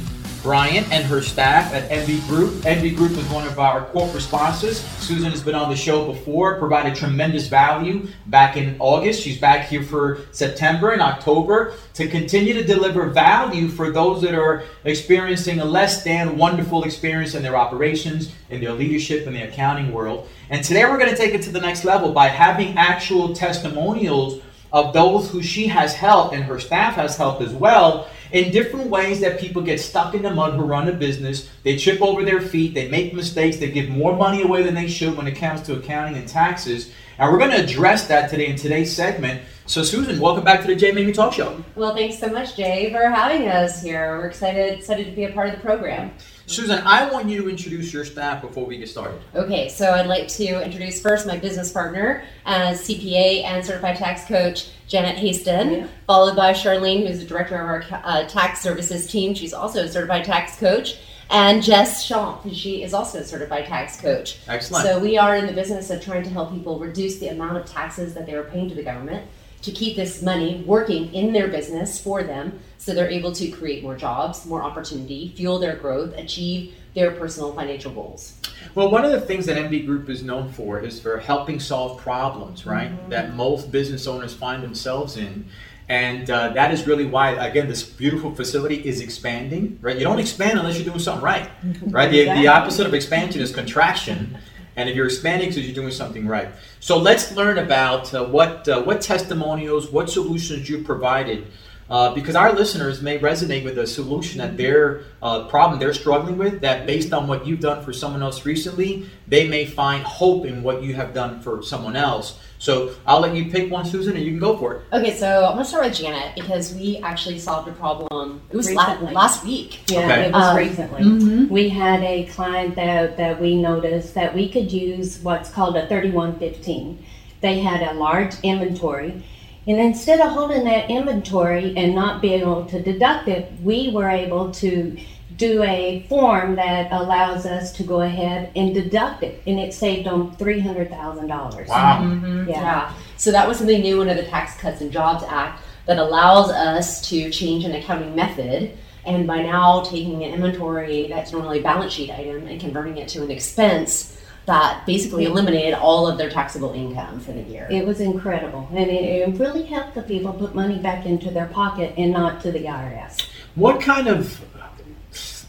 [0.44, 2.52] Bryant and her staff at MB Group.
[2.64, 4.78] MB Group is one of our corporate sponsors.
[4.98, 9.22] Susan has been on the show before, provided tremendous value back in August.
[9.22, 14.34] She's back here for September and October to continue to deliver value for those that
[14.34, 19.44] are experiencing a less than wonderful experience in their operations, in their leadership, in the
[19.44, 20.28] accounting world.
[20.50, 24.42] And today we're going to take it to the next level by having actual testimonials
[24.74, 28.90] of those who she has helped and her staff has helped as well in different
[28.90, 31.48] ways that people get stuck in the mud who run a business.
[31.62, 34.88] They trip over their feet, they make mistakes, they give more money away than they
[34.88, 36.90] should when it comes to accounting and taxes.
[37.18, 39.42] And we're going to address that today in today's segment.
[39.66, 41.64] So, Susan, welcome back to the Jay Maymi Talk Show.
[41.74, 44.18] Well, thanks so much, Jay, for having us here.
[44.18, 46.12] We're excited excited to be a part of the program.
[46.46, 49.20] Susan, I want you to introduce your staff before we get started.
[49.34, 54.26] Okay, so I'd like to introduce first my business partner, as CPA and certified tax
[54.26, 59.34] coach, Janet Haston, followed by Charlene, who's the director of our uh, tax services team.
[59.34, 60.98] She's also a certified tax coach.
[61.30, 64.38] And Jess Champ, she is also a certified tax coach.
[64.46, 64.84] Excellent.
[64.84, 67.64] So we are in the business of trying to help people reduce the amount of
[67.64, 69.26] taxes that they are paying to the government
[69.64, 73.82] to keep this money working in their business for them so they're able to create
[73.82, 78.34] more jobs, more opportunity, fuel their growth, achieve their personal financial goals.
[78.74, 81.98] Well, one of the things that MB Group is known for is for helping solve
[81.98, 83.08] problems, right?
[83.08, 85.46] That most business owners find themselves in.
[85.88, 89.96] And uh, that is really why, again, this beautiful facility is expanding, right?
[89.96, 91.50] You don't expand unless you're doing something right,
[91.88, 92.10] right?
[92.10, 94.38] The, the opposite of expansion is contraction.
[94.76, 96.48] And if you're expanding, because you're doing something right.
[96.80, 101.46] So let's learn about uh, what uh, what testimonials, what solutions you provided,
[101.88, 106.38] uh, because our listeners may resonate with a solution that their uh, problem they're struggling
[106.38, 106.60] with.
[106.60, 110.62] That based on what you've done for someone else recently, they may find hope in
[110.62, 112.38] what you have done for someone else.
[112.64, 114.82] So I'll let you pick one, Susan, and you can go for it.
[114.90, 118.40] Okay, so I'm gonna start with Janet because we actually solved a problem.
[118.50, 119.12] It was la- Recently.
[119.12, 119.80] last week.
[119.88, 120.20] Yeah, Okay.
[120.28, 121.44] it was Um, recently.
[121.44, 125.86] We had a client that, that we noticed that we could use what's called a
[125.88, 127.00] 3115.
[127.42, 129.22] They had a large inventory,
[129.66, 134.08] and instead of holding that inventory and not being able to deduct it, we were
[134.08, 134.96] able to
[135.36, 140.06] do a form that allows us to go ahead and deduct it, and it saved
[140.06, 141.68] them $300,000.
[141.68, 142.00] Wow.
[142.02, 142.48] Mm-hmm.
[142.48, 142.54] Yeah.
[142.54, 142.94] Yeah.
[143.16, 147.08] So that was something new under the Tax Cuts and Jobs Act that allows us
[147.08, 148.76] to change an accounting method.
[149.06, 153.08] And by now taking an inventory that's normally a balance sheet item and converting it
[153.08, 154.14] to an expense,
[154.46, 157.66] that basically eliminated all of their taxable income for the year.
[157.70, 161.46] It was incredible, and it, it really helped the people put money back into their
[161.46, 163.26] pocket and not to the IRS.
[163.54, 164.44] What kind of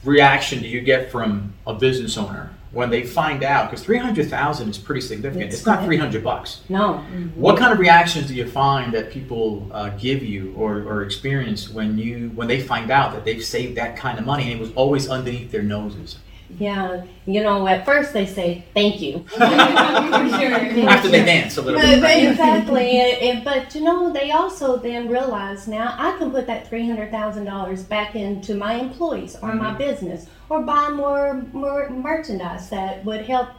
[0.05, 3.69] reaction do you get from a business owner when they find out?
[3.69, 5.45] Because three hundred thousand is pretty significant.
[5.47, 6.61] It's, It's not three hundred bucks.
[6.69, 6.97] No,
[7.35, 11.69] What kind of reactions do you find that people uh, give you or, or experience
[11.69, 14.59] when you when they find out that they've saved that kind of money and it
[14.59, 16.17] was always underneath their noses?
[16.57, 19.25] Yeah, you know, at first they say thank you.
[19.29, 22.01] Thank After they dance a little But, bit.
[22.01, 26.47] but exactly, and, and- but you know, they also then realize now I can put
[26.47, 29.77] that three hundred thousand dollars back into my employees or my mm-hmm.
[29.77, 33.49] business, or buy more more merchandise that would help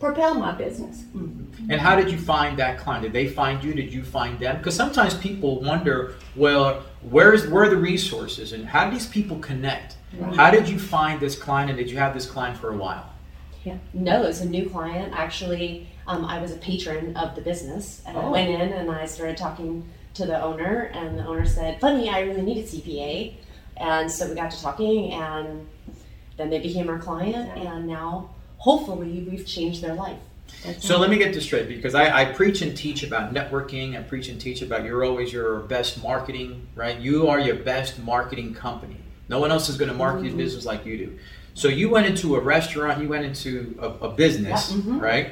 [0.00, 1.02] propel my business.
[1.16, 1.70] Mm-hmm.
[1.70, 3.04] And how did you find that client?
[3.04, 3.72] Did they find you?
[3.72, 4.58] Did you find them?
[4.58, 9.38] Because sometimes people wonder, well, where's where are the resources and how do these people
[9.38, 9.96] connect?
[10.34, 13.10] How did you find this client and did you have this client for a while?
[13.64, 13.76] Yeah.
[13.94, 15.12] No, it's a new client.
[15.16, 18.30] Actually, um, I was a patron of the business, and I Oh.
[18.30, 22.20] went in and I started talking to the owner, and the owner said, "Funny, I
[22.20, 23.34] really need a CPA,"
[23.78, 25.66] and so we got to talking, and
[26.36, 30.18] then they became our client, and now hopefully we've changed their life.
[30.78, 33.98] So let me get this straight because I, I preach and teach about networking.
[33.98, 36.98] I preach and teach about you're always your best marketing, right?
[37.00, 38.96] You are your best marketing company.
[39.28, 41.18] No one else is going to market your business like you do.
[41.54, 45.00] So you went into a restaurant, you went into a, a business, Yeah, mhm.
[45.00, 45.28] right?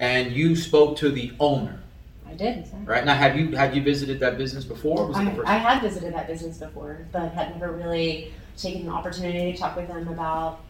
[0.00, 1.78] And you spoke to the owner,
[2.28, 2.66] I did.
[2.84, 3.04] right?
[3.04, 5.06] Now, have you have you visited that business before?
[5.06, 8.32] was it the I, first I had visited that business before, but had never really
[8.56, 10.60] taken the opportunity to talk with them about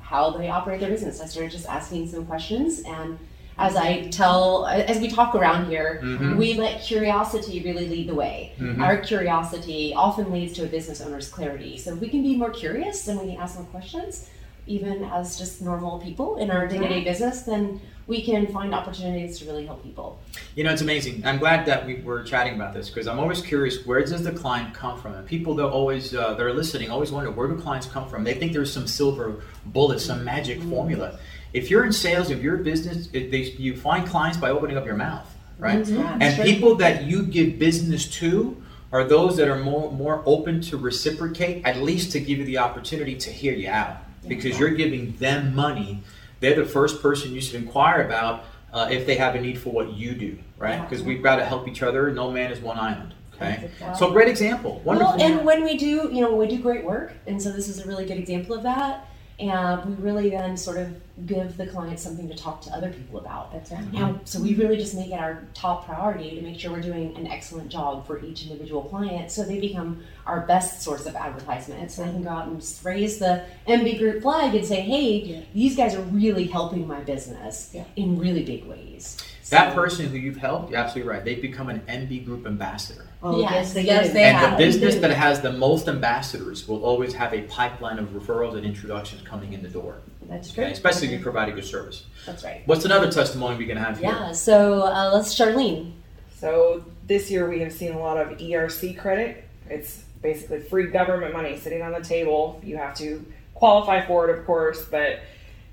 [0.00, 1.20] how they operate their business.
[1.20, 3.18] I started just asking some questions, and
[3.58, 6.36] as I tell, as we talk around here, Mhm.
[6.36, 8.52] we let curiosity really lead the way.
[8.58, 8.80] Mhm.
[8.80, 11.76] Our curiosity often leads to a business owner's clarity.
[11.76, 14.28] So if we can be more curious and we can ask more questions,
[14.66, 19.44] even as just normal people in our day-to-day business, then we can find opportunities to
[19.46, 20.18] really help people.
[20.54, 21.22] You know, it's amazing.
[21.26, 24.32] I'm glad that we were chatting about this because I'm always curious where does the
[24.32, 25.14] client come from?
[25.14, 28.24] And people that always uh, that are listening always wonder where do clients come from?
[28.24, 31.18] They think there's some silver bullet, some magic formula.
[31.52, 34.76] If you're in sales, if you're a business, it, they, you find clients by opening
[34.76, 35.26] up your mouth,
[35.58, 35.86] right?
[35.88, 40.76] And people that you give business to are those that are more more open to
[40.76, 45.16] reciprocate, at least to give you the opportunity to hear you out, because you're giving
[45.16, 46.02] them money.
[46.40, 49.70] They're the first person you should inquire about uh, if they have a need for
[49.70, 50.80] what you do, right?
[50.80, 52.10] Because we've got to help each other.
[52.12, 53.14] No man is one island.
[53.34, 55.16] Okay, so great example, wonderful.
[55.16, 57.68] Well, and when we do, you know, when we do great work, and so this
[57.68, 59.07] is a really good example of that.
[59.40, 60.96] And we really then sort of
[61.26, 63.52] give the client something to talk to other people about.
[63.52, 63.84] That's right.
[63.94, 67.16] And so we really just make it our top priority to make sure we're doing
[67.16, 71.90] an excellent job for each individual client, so they become our best source of advertisement.
[71.92, 75.46] So they can go out and just raise the MB Group flag and say, "Hey,
[75.54, 77.84] these guys are really helping my business Yeah.
[77.96, 79.16] in really big ways."
[79.50, 81.24] that person who you've helped, you're absolutely right.
[81.24, 83.07] They've become an MB Group ambassador.
[83.20, 84.58] Oh, Yes, yes, they yes, they and have.
[84.58, 88.64] the business that has the most ambassadors will always have a pipeline of referrals and
[88.64, 89.96] introductions coming in the door.
[90.28, 90.64] That's true.
[90.64, 90.72] Okay?
[90.72, 92.04] Especially if you provide a good service.
[92.26, 92.62] That's right.
[92.66, 94.10] What's another testimony we can have here?
[94.10, 94.32] Yeah.
[94.32, 95.92] So uh, let's Charlene.
[96.36, 99.44] So this year we have seen a lot of ERC credit.
[99.68, 102.60] It's basically free government money sitting on the table.
[102.62, 105.20] You have to qualify for it, of course, but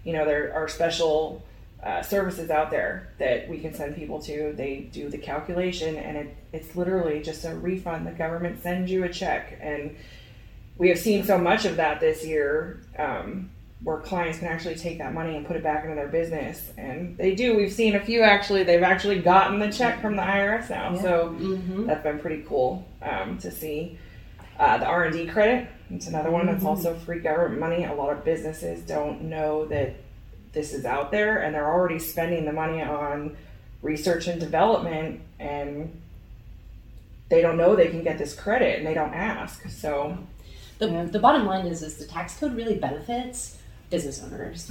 [0.03, 1.44] you know there are special
[1.85, 4.53] uh, services out there that we can send people to.
[4.57, 8.07] They do the calculation, and it, it's literally just a refund.
[8.07, 9.95] The government sends you a check, and
[10.77, 12.81] we have seen so much of that this year.
[12.97, 13.51] Um,
[13.83, 17.15] where clients can actually take that money and put it back into their business, and
[17.17, 17.55] they do.
[17.55, 21.35] We've seen a few actually; they've actually gotten the check from the IRS now, so
[21.85, 23.99] that's been pretty cool um, to see.
[24.57, 27.83] Uh, the R and D credit, it's another one that's also free government money.
[27.83, 29.97] A lot of businesses don't know that
[30.55, 33.37] this is out there, and they're already spending the money on
[33.83, 36.01] research and development, and
[37.29, 39.69] they don't know they can get this credit, and they don't ask.
[39.69, 40.17] So
[40.79, 43.57] The, the bottom line is, is the tax code really benefits
[43.89, 44.65] business owners.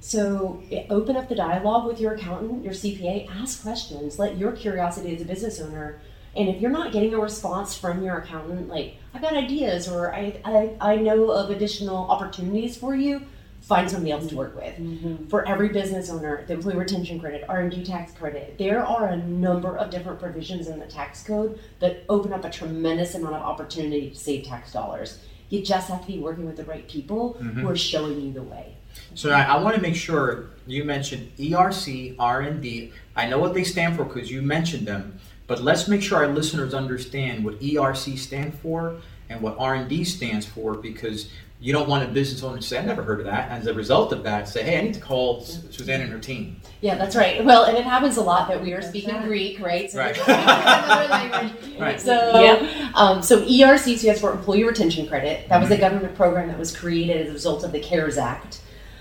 [0.00, 4.52] So eh, open up the dialogue with your accountant, your CPA, ask questions, let your
[4.52, 6.00] curiosity as a business owner.
[6.36, 10.12] And if you're not getting a response from your accountant, like I've got ideas or
[10.14, 13.22] I, I, I know of additional opportunities for you,
[13.68, 14.74] find somebody else to work with.
[14.76, 15.26] Mm-hmm.
[15.26, 19.76] For every business owner, the employee retention credit, R&D tax credit, there are a number
[19.76, 24.08] of different provisions in the tax code that open up a tremendous amount of opportunity
[24.08, 25.18] to save tax dollars.
[25.50, 27.68] You just have to be working with the right people who mm-hmm.
[27.68, 28.74] are showing you the way.
[29.14, 32.92] So I, I want to make sure you mentioned ERC, R&D.
[33.16, 36.28] I know what they stand for because you mentioned them, but let's make sure our
[36.28, 38.96] listeners understand what ERC stand for
[39.28, 41.28] and what R&D stands for because
[41.60, 43.50] you don't want a business owner to say, I've never heard of that.
[43.50, 46.60] As a result of that, say, hey, I need to call Suzanne and her team.
[46.80, 47.44] Yeah, that's right.
[47.44, 49.24] Well, and it happens a lot that we are speaking right.
[49.26, 49.90] Greek, right?
[49.90, 50.16] So Right.
[50.16, 51.52] we're speaking another language.
[51.80, 52.00] Right.
[52.00, 52.94] So, Yep.
[52.94, 55.48] um, so ERC stands for Employee Retention Credit.
[55.48, 58.60] That was a government program that was created as a result of the CARES Act,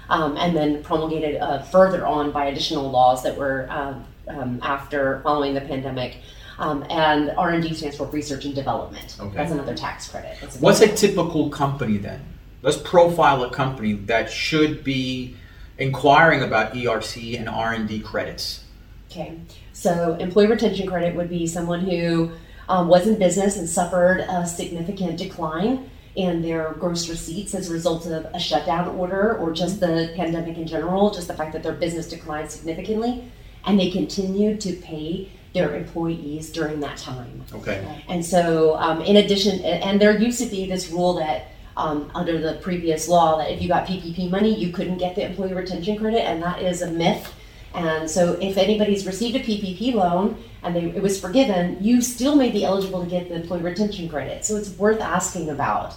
[0.09, 5.21] um, and then promulgated uh, further on by additional laws that were um, um, after
[5.23, 6.17] following the pandemic.
[6.59, 9.15] Um, and R and D stands for Research and Development.
[9.19, 9.35] Okay.
[9.35, 10.37] That's another tax credit.
[10.41, 12.19] It's What's a typical company then?
[12.61, 15.35] Let's profile a company that should be
[15.77, 18.63] inquiring about ERC and R&D credits.
[19.11, 19.39] Okay,
[19.73, 22.31] so employee retention credit would be someone who
[22.67, 27.73] um, was in business and suffered a significant decline in their gross receipts as a
[27.73, 31.61] result of a shutdown order or just the pandemic in general, just the fact that
[31.61, 33.31] their business declined significantly,
[33.65, 37.43] and they continued to pay their employees during that time.
[37.53, 38.03] Okay.
[38.09, 42.39] And so, um, in addition, and there used to be this rule that um, under
[42.39, 45.95] the previous law that if you got PPP money, you couldn't get the employee retention
[45.95, 47.33] credit, and that is a myth.
[47.75, 52.35] And so, if anybody's received a PPP loan and they, it was forgiven, you still
[52.35, 54.43] may be eligible to get the employee retention credit.
[54.43, 55.93] So, it's worth asking about.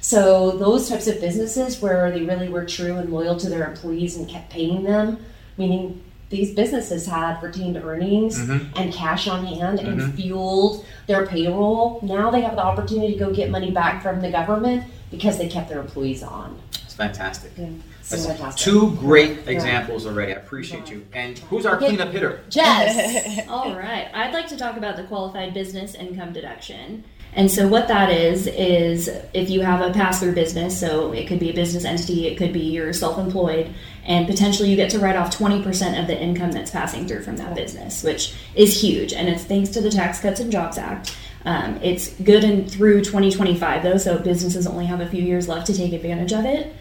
[0.00, 4.16] So, those types of businesses where they really were true and loyal to their employees
[4.16, 5.18] and kept paying them,
[5.58, 8.68] meaning these businesses had retained earnings Mhm.
[8.76, 10.14] and cash on hand and Mhm.
[10.14, 12.00] fueled their payroll.
[12.02, 15.48] Now they have the opportunity to go get money back from the government because they
[15.48, 16.58] kept their employees on.
[16.84, 17.52] It's fantastic.
[17.56, 18.62] So That's fantastic.
[18.64, 20.32] two great examples already.
[20.32, 21.06] I appreciate you.
[21.14, 21.86] And who's our Okay.
[21.88, 22.40] cleanup hitter?
[22.50, 23.46] Jess.
[23.48, 24.08] All right.
[24.12, 27.04] I'd like to talk about the qualified business income deduction.
[27.36, 31.26] And so, what that is, is if you have a pass through business, so it
[31.26, 33.74] could be a business entity, it could be you're self employed,
[34.04, 37.36] and potentially you get to write off 20% of the income that's passing through from
[37.38, 39.12] that business, which is huge.
[39.12, 41.16] And it's thanks to the Tax Cuts and Jobs Act.
[41.44, 45.66] Um, it's good and through 2025, though, so businesses only have a few years left
[45.66, 46.74] to take advantage of it.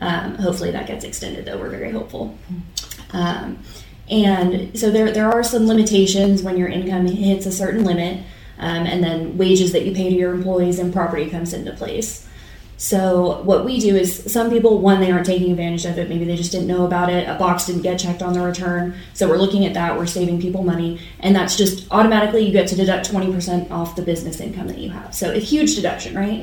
[0.00, 1.58] Um, hopefully, that gets extended, though.
[1.58, 2.36] We're very hopeful.
[3.12, 3.58] Um,
[4.10, 8.24] and so there, there are some limitations when your income hits a certain limit,
[8.60, 12.28] um, and then wages that you pay to your employees and property comes into place.
[12.76, 16.08] So what we do is some people, one, they aren't taking advantage of it.
[16.08, 17.28] Maybe they just didn't know about it.
[17.28, 18.94] A box didn't get checked on the return.
[19.12, 19.98] So we're looking at that.
[19.98, 23.96] We're saving people money, and that's just automatically you get to deduct twenty percent off
[23.96, 25.14] the business income that you have.
[25.14, 26.40] So a huge deduction, right?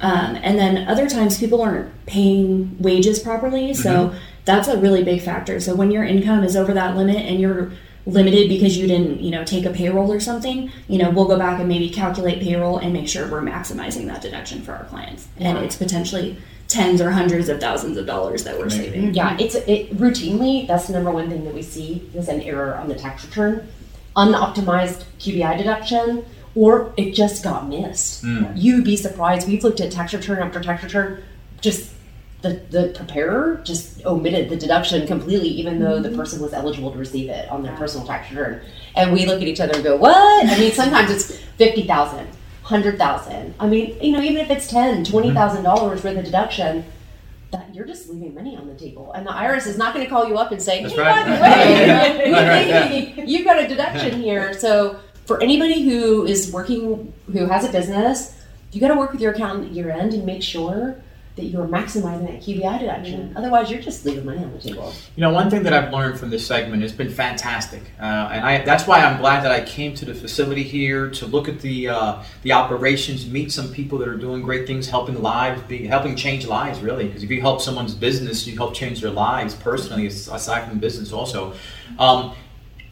[0.00, 4.14] Um, and then other times people aren't paying wages properly, so
[4.46, 5.60] that's a really big factor.
[5.60, 7.72] So when your income is over that limit and you're
[8.06, 11.36] limited because you didn't, you know, take a payroll or something, you know, we'll go
[11.36, 15.26] back and maybe calculate payroll and make sure we're maximizing that deduction for our clients.
[15.38, 16.38] And it's potentially
[16.68, 19.14] tens or hundreds of thousands of dollars that we're saving.
[19.14, 22.76] Yeah, it's it, routinely that's the number one thing that we see is an error
[22.76, 23.68] on the tax return,
[24.16, 28.22] unoptimized QBI deduction, or it just got missed.
[28.22, 28.46] Hmm.
[28.54, 29.46] You'd be surprised.
[29.46, 31.22] We've looked at tax return after tax return,
[31.60, 31.92] just
[32.42, 36.18] the the preparer just omitted the deduction completely, even though the mm-hmm.
[36.18, 38.62] person was eligible to receive it on their personal tax return.
[38.94, 42.28] And we look at each other and go, "What?" I mean, sometimes it's fifty thousand.
[42.62, 43.54] Hundred thousand.
[43.60, 45.10] I mean, you know, even if it's ten, mm-hmm.
[45.10, 46.84] twenty thousand dollars worth of deduction,
[47.52, 50.10] that you're just leaving money on the table, and the IRS is not going to
[50.10, 51.26] call you up and say, That's "Hey, right.
[51.26, 56.52] by the way, Right, think you've got a deduction here." So, for anybody who is
[56.52, 58.36] working, who has a business,
[58.72, 61.00] you got to work with your accountant at year end and make sure
[61.36, 63.34] that you are maximizing that QBI deduction.
[63.36, 64.92] Otherwise, you're just leaving money on the table.
[65.16, 68.44] You know, one thing that I've learned from this segment has been fantastic, uh, and
[68.44, 71.60] I, that's why I'm glad that I came to the facility here to look at
[71.60, 75.86] the uh, the operations, meet some people that are doing great things, helping lives, be,
[75.86, 77.06] helping change lives, really.
[77.06, 80.78] Because if you help someone's business, you help change their lives personally, as- aside from
[80.78, 81.52] business, also.
[81.98, 82.34] Um,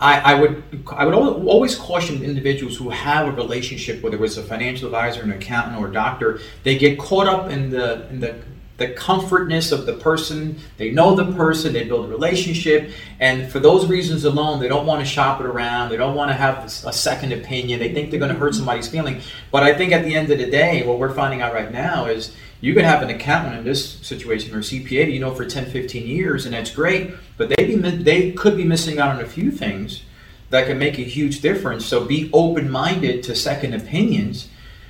[0.01, 4.43] I, I would I would always caution individuals who have a relationship, whether it's a
[4.43, 8.37] financial advisor, an accountant, or a doctor, they get caught up in the in the
[8.77, 10.59] the comfortness of the person.
[10.79, 14.87] They know the person, they build a relationship, and for those reasons alone, they don't
[14.87, 15.91] want to shop it around.
[15.91, 17.79] They don't want to have a second opinion.
[17.79, 19.21] They think they're going to hurt somebody's feeling.
[19.53, 22.07] But I think at the end of the day, what we're finding out right now
[22.07, 25.67] is you could have an accountant in this situation or CPA you know for 10,
[25.67, 27.13] 15 years, and that's great.
[27.37, 30.03] But they be they could be missing out on a few things
[30.51, 31.85] that can make a huge difference.
[31.85, 34.49] So be open minded to second opinions.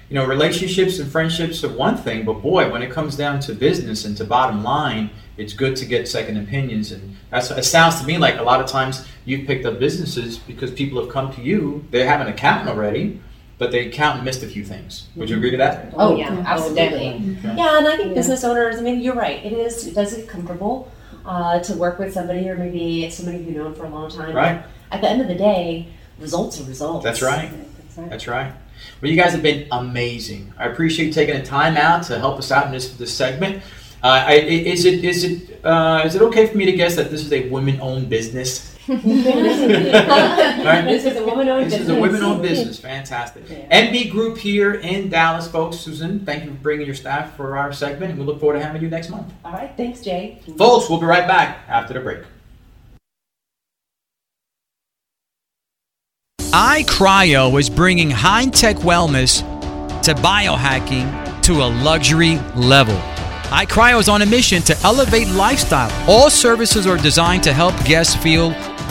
[0.08, 3.54] You know, relationships and friendships are one thing, but boy, when it comes down to
[3.54, 6.92] business and to bottom line, it's good to get second opinions.
[6.92, 10.38] And that's it sounds to me like a lot of times you've picked up businesses
[10.38, 11.84] because people have come to you.
[11.90, 13.20] They have an accountant already,
[13.58, 15.08] but the accountant missed a few things.
[15.16, 15.92] Would you agree to that?
[15.96, 16.44] Oh, yeah.
[16.46, 17.38] absolutely.
[17.42, 18.76] Yeah, and I think business owners.
[18.76, 19.44] I mean, you're right.
[19.44, 19.86] It is.
[19.86, 20.92] It does get comfortable
[21.24, 24.34] uh, to work with somebody, or maybe somebody you've known for a long time.
[24.34, 24.62] Right.
[24.90, 25.88] At the end of the day,
[26.18, 27.04] results are results.
[27.04, 27.50] That's right.
[27.78, 28.10] That's right.
[28.10, 28.52] That's right.
[29.00, 30.52] Well, you guys have been amazing.
[30.58, 33.62] I appreciate you taking the time out to help us out in this this segment.
[34.02, 37.10] Uh, I, is it is it uh, is it okay for me to guess that
[37.10, 38.72] this is a women-owned business?
[38.86, 39.04] This
[41.04, 41.72] is a woman-owned This business.
[41.72, 42.78] This is a women-owned business.
[42.78, 43.46] Fantastic.
[43.46, 45.78] MB Group here in Dallas, folks.
[45.78, 48.64] Susan, thank you for bringing your staff for our segment, and we look forward to
[48.64, 49.32] having you next month.
[49.44, 50.40] All right, thanks, Jay.
[50.58, 52.24] Folks, we'll be right back after the break.
[56.54, 59.40] iCryo is bringing high tech wellness
[60.04, 62.94] to biohacking to a luxury level.
[63.50, 65.90] iCryo is on a mission to elevate lifestyle.
[66.08, 68.50] All services are designed to help guests feel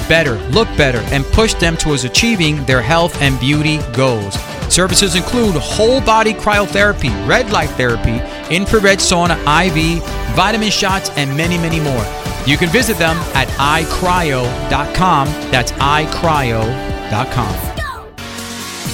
[0.10, 4.34] better, look better, and push them towards achieving their health and beauty goals.
[4.68, 8.20] Services include whole body cryotherapy, red light therapy,
[8.54, 9.38] infrared sauna,
[9.68, 10.04] IV,
[10.36, 12.23] vitamin shots, and many, many more.
[12.46, 15.28] You can visit them at iCryo.com.
[15.50, 17.74] That's iCryo.com.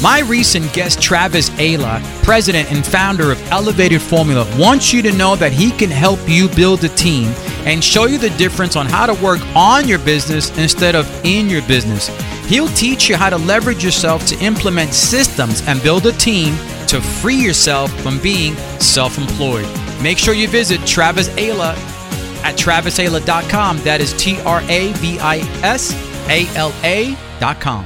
[0.02, 5.36] My recent guest, Travis Ayla, president and founder of Elevated Formula, wants you to know
[5.36, 7.34] that he can help you build a team
[7.66, 11.50] and show you the difference on how to work on your business instead of in
[11.50, 12.08] your business.
[12.45, 16.56] He'll teach you how to leverage yourself to implement systems and build a team
[16.88, 19.68] to free yourself from being self employed.
[20.02, 21.76] Make sure you visit Travis Ayla
[22.43, 23.77] at travisayla.com.
[23.79, 25.93] That is T R A V I S
[26.29, 27.85] A L A.com.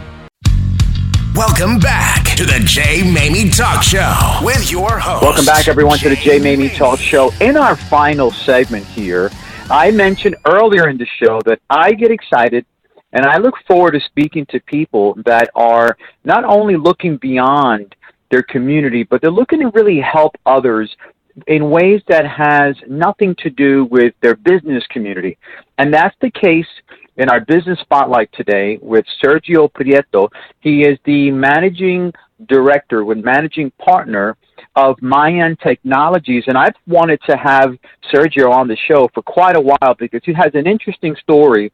[1.35, 5.23] Welcome back to the Jay Maymi Talk Show with your host.
[5.23, 7.31] Welcome back, everyone, to the Jay Maymi Talk Show.
[7.41, 9.31] In our final segment here,
[9.69, 12.67] I mentioned earlier in the show that I get excited
[13.13, 17.95] and I look forward to speaking to people that are not only looking beyond
[18.29, 20.95] their community, but they're looking to really help others
[21.47, 25.38] in ways that has nothing to do with their business community.
[25.77, 26.67] And that's the case
[27.17, 30.29] in our business spotlight today with Sergio Prieto.
[30.61, 32.13] He is the managing
[32.47, 34.36] director, with managing partner
[34.75, 36.43] of Mayan Technologies.
[36.47, 37.77] And I've wanted to have
[38.13, 41.71] Sergio on the show for quite a while because he has an interesting story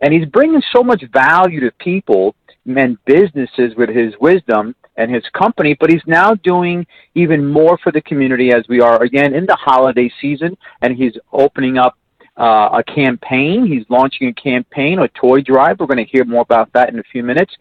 [0.00, 2.34] and he's bringing so much value to people
[2.66, 7.92] and businesses with his wisdom and his company, but he's now doing even more for
[7.92, 11.96] the community as we are again in the holiday season and he's opening up
[12.36, 13.66] uh, a campaign.
[13.66, 15.80] He's launching a campaign, a toy drive.
[15.80, 17.54] We're going to hear more about that in a few minutes.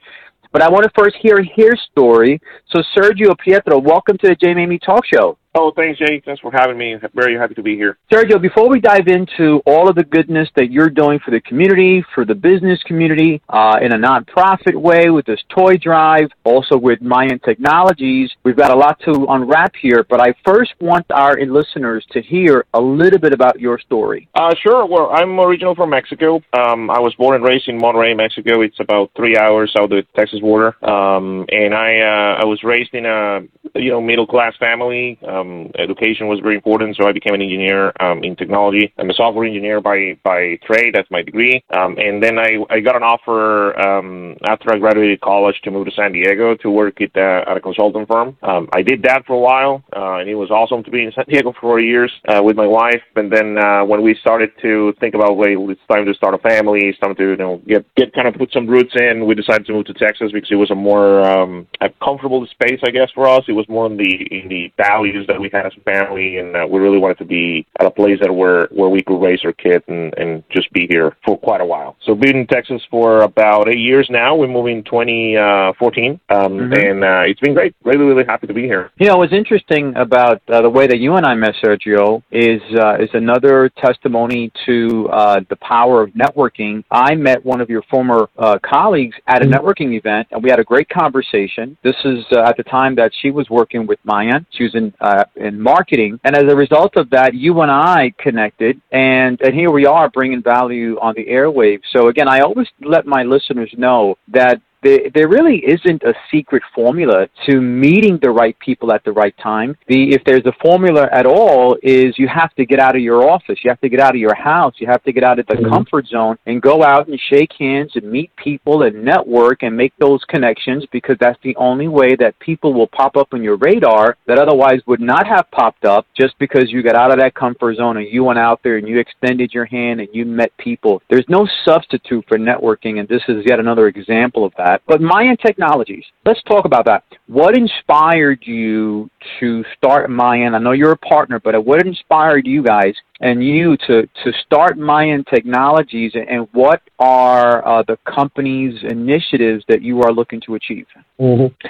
[0.51, 2.41] But I want to first hear his story.
[2.69, 4.53] So, Sergio Pietro, welcome to the J.
[4.53, 5.37] Maymi Talk Show.
[5.53, 6.21] Oh, thanks, Jay.
[6.23, 6.95] Thanks for having me.
[7.13, 7.97] Very happy to be here.
[8.09, 12.05] Sergio, before we dive into all of the goodness that you're doing for the community,
[12.15, 17.01] for the business community, uh, in a nonprofit way with this toy drive, also with
[17.01, 20.05] Mayan Technologies, we've got a lot to unwrap here.
[20.09, 24.29] But I first want our listeners to hear a little bit about your story.
[24.35, 24.85] Uh, sure.
[24.85, 26.41] Well, I'm original from Mexico.
[26.53, 28.61] Um, I was born and raised in Monterrey, Mexico.
[28.61, 30.73] It's about three hours south of the Texas border.
[30.89, 33.41] Um, and I, uh, I was raised in a,
[33.75, 35.19] you know, middle class family.
[35.27, 38.93] Um, education was very important, so I became an engineer um, in technology.
[38.97, 40.93] I'm a software engineer by by trade.
[40.93, 41.63] That's my degree.
[41.75, 45.85] Um, and then I, I got an offer um, after I graduated college to move
[45.85, 48.37] to San Diego to work at, uh, at a consulting firm.
[48.43, 51.11] Um, I did that for a while, uh, and it was awesome to be in
[51.11, 53.01] San Diego for four years uh, with my wife.
[53.15, 56.37] And then uh, when we started to think about, wait, it's time to start a
[56.39, 59.25] family, it's time to you know get get kind of put some roots in.
[59.25, 62.79] We decided to move to Texas because it was a more um, a comfortable space,
[62.85, 63.43] I guess, for us.
[63.47, 66.55] It was more in the in the values that we had as a family, and
[66.55, 69.43] uh, we really wanted to be at a place that where where we could raise
[69.45, 71.95] our kid and and just be here for quite a while.
[72.05, 74.35] So been in Texas for about eight years now.
[74.35, 76.89] We moved in 2014, um, Mhm.
[76.89, 77.73] and uh, it's been great.
[77.83, 78.91] Really, really happy to be here.
[78.97, 82.61] You know, what's interesting about uh, the way that you and I met Sergio is
[82.77, 86.83] uh, is another testimony to uh, the power of networking.
[86.91, 90.59] I met one of your former uh, colleagues at a networking event, and we had
[90.59, 91.77] a great conversation.
[91.83, 94.45] This is uh, at the time that she was working with Mayan.
[94.51, 98.13] She was in uh, in marketing, and as a result of that, you and I
[98.17, 101.81] connected, and and here we are bringing value on the airwaves.
[101.93, 106.63] So again, I always let my listeners know that there, there really isn't a secret
[106.73, 109.77] formula to meeting the right people at the right time.
[109.87, 113.29] The if there's a formula at all, is you have to get out of your
[113.29, 115.47] office, you have to get out of your house, you have to get out of
[115.47, 115.69] the mm-hmm.
[115.69, 119.93] comfort zone and go out and shake hands and meet people and network and make
[119.99, 124.17] those connections because that's the only way that people will pop up on your radar
[124.27, 127.75] that otherwise would not have popped up just because you got out of that comfort
[127.75, 131.01] zone and you went out there and you extended your hand and you met people.
[131.09, 134.70] There's no substitute for networking, and this is yet another example of that.
[134.87, 137.03] But Mayan Technologies, let's talk about that.
[137.27, 139.09] What inspired you
[139.39, 140.55] to start Mayan?
[140.55, 144.77] I know you're a partner, but what inspired you guys and you to, to start
[144.77, 150.87] Mayan Technologies, and what are uh, the company's initiatives that you are looking to achieve?
[151.19, 151.67] Mm-hmm.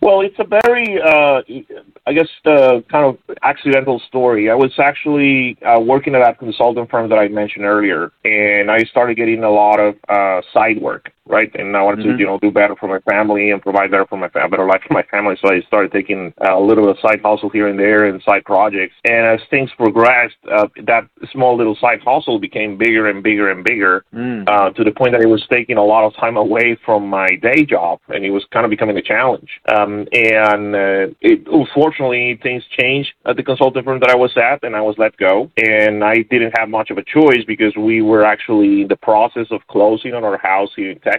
[0.00, 1.40] Well, it's a very, uh,
[2.06, 4.50] I guess, uh, kind of accidental story.
[4.50, 8.80] I was actually uh, working at that consulting firm that I mentioned earlier, and I
[8.80, 11.50] started getting a lot of uh, side work, right?
[11.54, 12.12] And I wanted Mhm.
[12.12, 14.66] to, you know, do better for my family and provide better for my fa- better
[14.66, 15.36] life for my family.
[15.40, 18.44] So I started taking a little bit of side hustle here and there and side
[18.44, 18.94] projects.
[19.04, 23.64] And as things progressed, uh, that small little side hustle became bigger and bigger and
[23.64, 24.44] bigger Mm.
[24.48, 27.28] uh, to the point that it was taking a lot of time away from my
[27.36, 29.60] day job, and it was kind of becoming a challenge.
[29.74, 34.62] Um, and uh, it, unfortunately, things changed at the consulting firm that I was at,
[34.62, 35.50] and I was let go.
[35.56, 39.46] And I didn't have much of a choice because we were actually in the process
[39.50, 41.13] of closing on our house here in Texas.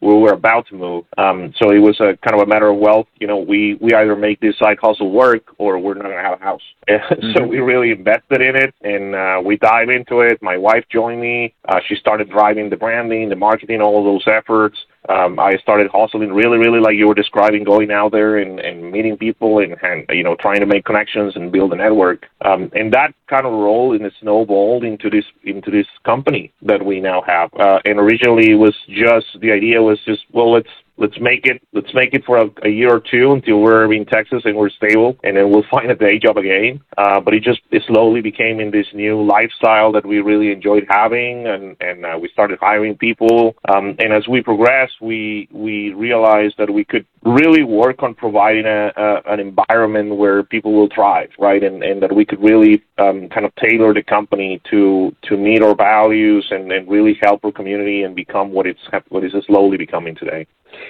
[0.00, 2.76] We were about to move, um, so it was a kind of a matter of
[2.76, 6.16] well, you know, we we either make this side hustle work or we're not going
[6.16, 6.60] to have a house.
[6.88, 7.48] so Mhm.
[7.48, 10.42] we really invested in it, and uh, we dive into it.
[10.42, 11.54] My wife joined me.
[11.66, 14.76] Uh, she started driving the branding, the marketing, all those efforts.
[15.08, 18.90] Um, I started hustling really, really like you were describing, going out there and, and
[18.90, 22.26] meeting people and, and you know trying to make connections and build a network.
[22.40, 26.84] Um, and that kind of role in it snowballed into this into this company that
[26.84, 27.50] we now have.
[27.54, 31.60] Uh, and originally it was just the idea was just well let's let's make it
[31.72, 34.70] let's make it for a, a year or two until we're in Texas and we're
[34.70, 36.80] stable, and then we'll find a day job again.
[36.96, 40.84] Uh, but it just it slowly became in this new lifestyle that we really enjoyed
[40.88, 43.56] having, and and uh, we started hiring people.
[43.68, 48.66] Um, and as we progressed, we we realized that we could really work on providing
[48.66, 51.62] a, a an environment where people will thrive, right?
[51.62, 55.62] And and that we could really um, kind of tailor the company to to meet
[55.62, 59.76] our values and, and really help our community and become what it's what it's slowly
[59.76, 60.46] becoming today.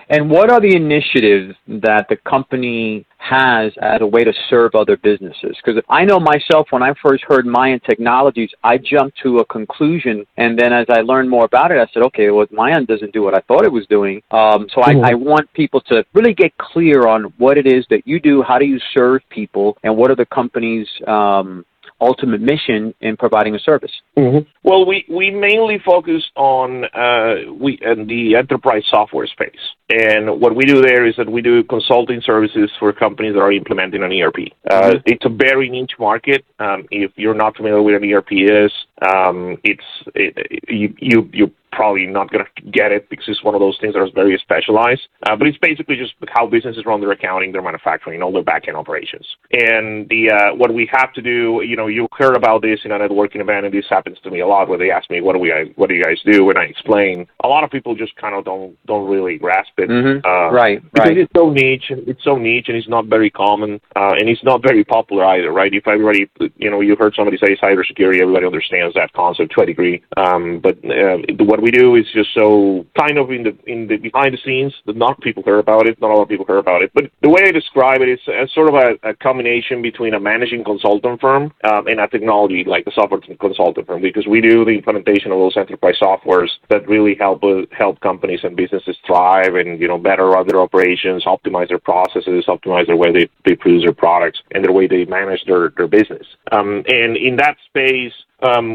[0.09, 4.97] And what are the initiatives that the company has as a way to serve other
[4.97, 5.57] businesses?
[5.65, 10.27] Because I know myself, when I first heard Mayan Technologies, I jumped to a conclusion,
[10.37, 13.23] and then as I learned more about it, I said, okay, well, Mayan doesn't do
[13.23, 14.21] what I thought it was doing.
[14.31, 14.95] Um, so I.
[15.05, 18.59] I want people to really get clear on what it is that you do, how
[18.59, 21.65] do you serve people, and what are the company's um,
[22.01, 23.93] ultimate mission in providing a service.
[24.17, 24.49] Mm-hmm.
[24.65, 29.61] Well, we, we mainly focus on uh, we in the enterprise software space,
[29.91, 33.53] and what we do there is that we do consulting services for companies that are
[33.53, 34.53] implementing an ERP.
[34.71, 35.03] Uh, Mhm.
[35.05, 36.45] It's a very niche market.
[36.59, 39.85] Um, if you're not familiar with an ERP is, um, it's
[40.15, 43.77] it, you you you probably not going to get it because it's one of those
[43.81, 45.03] things that is very specialized.
[45.27, 48.69] Uh, but it's basically just how businesses run their accounting, their manufacturing, all their back
[48.69, 49.27] end operations.
[49.51, 52.93] And the uh, what we have to do, you know, you heard about this in
[52.93, 55.35] a networking event, and this happens to me a lot, where they ask me, "What
[55.35, 57.27] do we, what do you guys do?" And I explain.
[57.43, 59.89] A lot of people just kind of don't don't really grasp it.
[59.91, 60.25] Mhm.
[60.25, 61.19] Uh, Right, because right.
[61.19, 64.45] it's so niche, and it's so niche, and it's not very common, uh, and it's
[64.45, 65.73] not very popular either, right?
[65.73, 69.67] If everybody, you know, you heard somebody say cybersecurity, everybody understands that concept to a
[69.67, 70.03] degree.
[70.17, 71.19] Um, but uh,
[71.51, 74.75] what we do is just so kind of in the in the behind the scenes
[74.87, 76.91] that not people heard about it, not a lot of people heard about it.
[76.95, 80.21] But the way I describe it is as sort of a, a combination between a
[80.21, 84.65] managing consultant firm um, and a technology like a software consultant firm, because we do
[84.65, 89.55] the implementation of those enterprise softwares that really help uh, help companies and businesses thrive
[89.55, 93.55] and you know better run their operations, optimize their processes, optimize their way they, they
[93.55, 96.27] produce their products and the way they manage their their business.
[96.53, 98.13] Um, and in that space,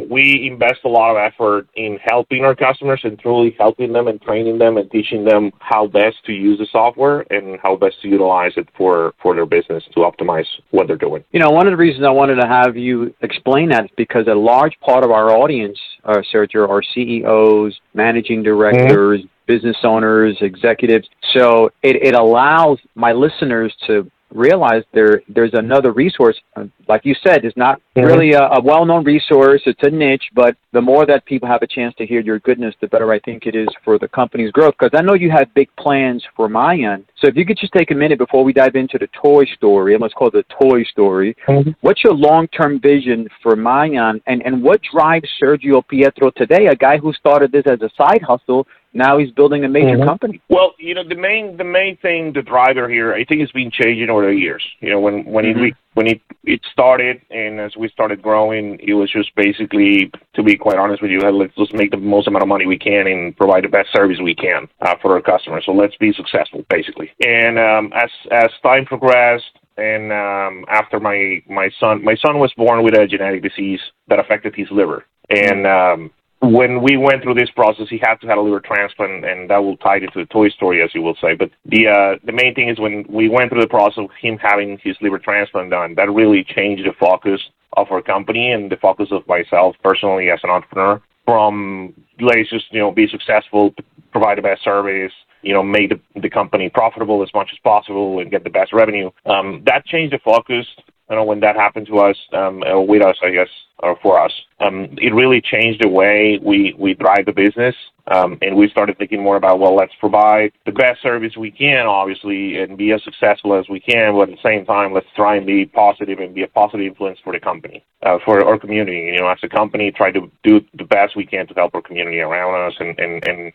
[0.10, 4.22] we invest a lot of effort in helping our customers and truly helping them and
[4.22, 8.08] training them and teaching them how best to use the software and how best to
[8.08, 11.24] utilize it for, for their business to optimize what they're doing.
[11.32, 14.28] You know, one of the reasons I wanted to have you explain that is because
[14.28, 21.10] a large part of our audience, uh, Sergio, are CEOs, managing directors, business owners, executives.
[21.34, 26.38] So it, it allows my listeners to realize there there's another resource.
[26.56, 28.06] Uh, Like you said, it's not Mhm.
[28.08, 29.62] really a, a well-known resource.
[29.68, 32.74] It's a niche, but the more that people have a chance to hear your goodness,
[32.82, 34.76] the better I think it is for the company's growth.
[34.80, 37.06] Because I know you have big plans for Mayan.
[37.20, 39.94] So if you could just take a minute before we dive into the toy story,
[39.94, 41.36] and let's call it the toy story.
[41.82, 46.98] What's your long-term vision for Mayan, and and what drives Sergio Pietro today, a guy
[46.98, 48.66] who started this as a side hustle?
[48.94, 50.06] Now he's building a major Mhm.
[50.06, 50.42] company.
[50.50, 53.70] Well, you know, the main the main thing, the driver here, I think, has been
[53.72, 54.64] changing over the years.
[54.80, 55.52] You know, when when Mhm.
[55.52, 60.10] it we, when it it started, and as we started growing, it was just basically,
[60.34, 62.78] to be quite honest with you, let's just make the most amount of money we
[62.78, 65.66] can and provide the best service we can uh, for our customers.
[65.66, 67.12] So let's be successful, basically.
[67.26, 72.52] And um, as as time progressed, and um, after my my son my son was
[72.54, 76.12] born with a genetic disease that affected his liver, and um,
[76.42, 79.58] when we went through this process, he had to have a liver transplant, and that
[79.58, 81.36] will tie into the Toy Story, as you will say.
[81.36, 84.38] But the uh, the main thing is when we went through the process of him
[84.38, 87.42] having his liver transplant done, that really changed the focus
[87.78, 92.66] of our company and the focus of myself personally as an entrepreneur from let's just
[92.72, 93.74] you know be successful,
[94.12, 95.12] provide the best service,
[95.42, 98.74] you know, make the, the company profitable as much as possible and get the best
[98.74, 99.10] revenue.
[99.26, 100.66] Um, that changed the focus.
[101.10, 103.50] You know, when that happened to us, um, with us, I guess,
[103.80, 107.76] or for us, um, it really changed the way we, we drive the business.
[108.08, 111.86] Um, and we started thinking more about, well, let's provide the best service we can,
[111.86, 115.36] obviously, and be as successful as we can, but at the same time, let's try
[115.36, 119.12] and be positive and be a positive influence for the company, uh, for our community.
[119.14, 121.84] You know, as a company, try to do the best we can to help our
[121.84, 123.54] community around us and, and, and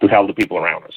[0.00, 0.94] to help the people around us.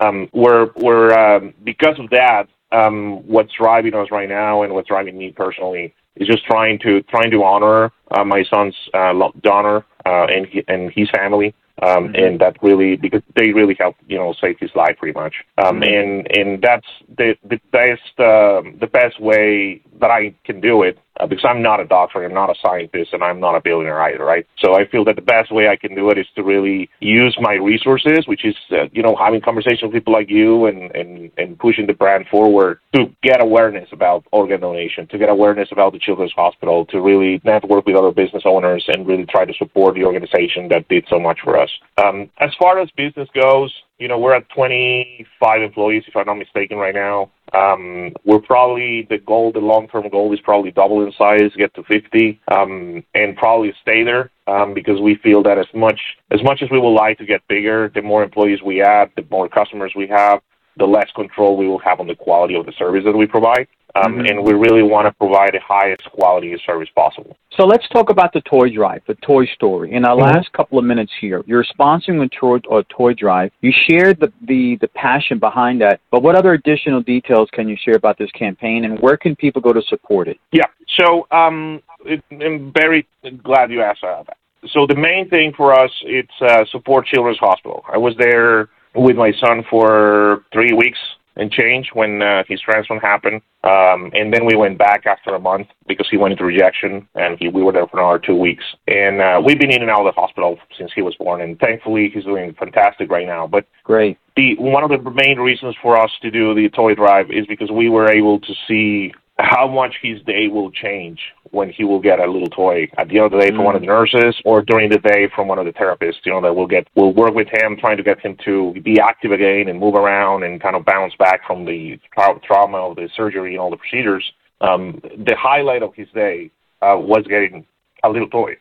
[0.00, 4.88] Um, we're, we're um, because of that, um, what's driving us right now and what's
[4.88, 9.12] driving me personally is just trying to trying to honor uh, my son's uh,
[9.42, 11.54] donor uh, and he, and his family.
[11.82, 12.14] Um, mm-hmm.
[12.16, 15.80] and that really because they really helped you know save his life pretty much um,
[15.80, 15.84] mm-hmm.
[15.84, 20.98] and and that's the the best uh, the best way that I can do it
[21.20, 24.00] uh, because I'm not a doctor, I'm not a scientist, and I'm not a billionaire
[24.02, 24.46] either, right?
[24.58, 27.36] So I feel that the best way I can do it is to really use
[27.40, 31.30] my resources, which is, uh, you know, having conversations with people like you and, and,
[31.36, 35.92] and pushing the brand forward to get awareness about organ donation, to get awareness about
[35.92, 39.94] the Children's Hospital, to really network with other business owners and really try to support
[39.94, 41.70] the organization that did so much for us.
[42.02, 46.34] Um, as far as business goes, you know, we're at 25 employees, if I'm not
[46.34, 47.30] mistaken, right now.
[47.54, 51.82] Um, we're probably the goal, the long-term goal is probably double in size, get to
[51.84, 56.62] 50, um, and probably stay there um, because we feel that as much as much
[56.62, 59.92] as we would like to get bigger, the more employees we add, the more customers
[59.96, 60.40] we have,
[60.76, 63.66] the less control we will have on the quality of the service that we provide.
[63.94, 64.26] Um, mm-hmm.
[64.26, 67.36] And we really want to provide the highest quality of service possible.
[67.56, 69.92] So let's talk about the toy drive, the toy story.
[69.92, 70.36] In our mm-hmm.
[70.36, 73.52] last couple of minutes here, you're sponsoring a toy, a toy drive.
[73.60, 77.76] You shared the, the, the passion behind that, but what other additional details can you
[77.84, 80.38] share about this campaign and where can people go to support it?
[80.52, 80.66] Yeah,
[80.98, 83.06] so um, it, I'm very
[83.42, 84.36] glad you asked that.
[84.72, 87.82] So the main thing for us, it's uh, support Children's Hospital.
[87.92, 90.98] I was there with my son for three weeks
[91.40, 93.40] and change when uh, his transplant happened.
[93.64, 97.38] Um, and then we went back after a month because he went into rejection, and
[97.38, 98.64] he, we were there for another two weeks.
[98.86, 101.58] And uh, we've been in and out of the hospital since he was born, and
[101.58, 103.46] thankfully he's doing fantastic right now.
[103.46, 104.18] But great.
[104.36, 107.70] The one of the main reasons for us to do the toy drive is because
[107.70, 109.12] we were able to see
[109.42, 111.20] how much his day will change
[111.50, 113.74] when he will get a little toy at the end of the day from one
[113.74, 113.90] of the mm.
[113.90, 116.86] nurses or during the day from one of the therapists, you know, that will get
[116.94, 120.42] will work with him trying to get him to be active again and move around
[120.42, 123.76] and kind of bounce back from the tra- trauma of the surgery and all the
[123.76, 124.24] procedures.
[124.60, 126.50] Um, the highlight of his day
[126.82, 127.66] uh, was getting
[128.04, 128.56] a little toy.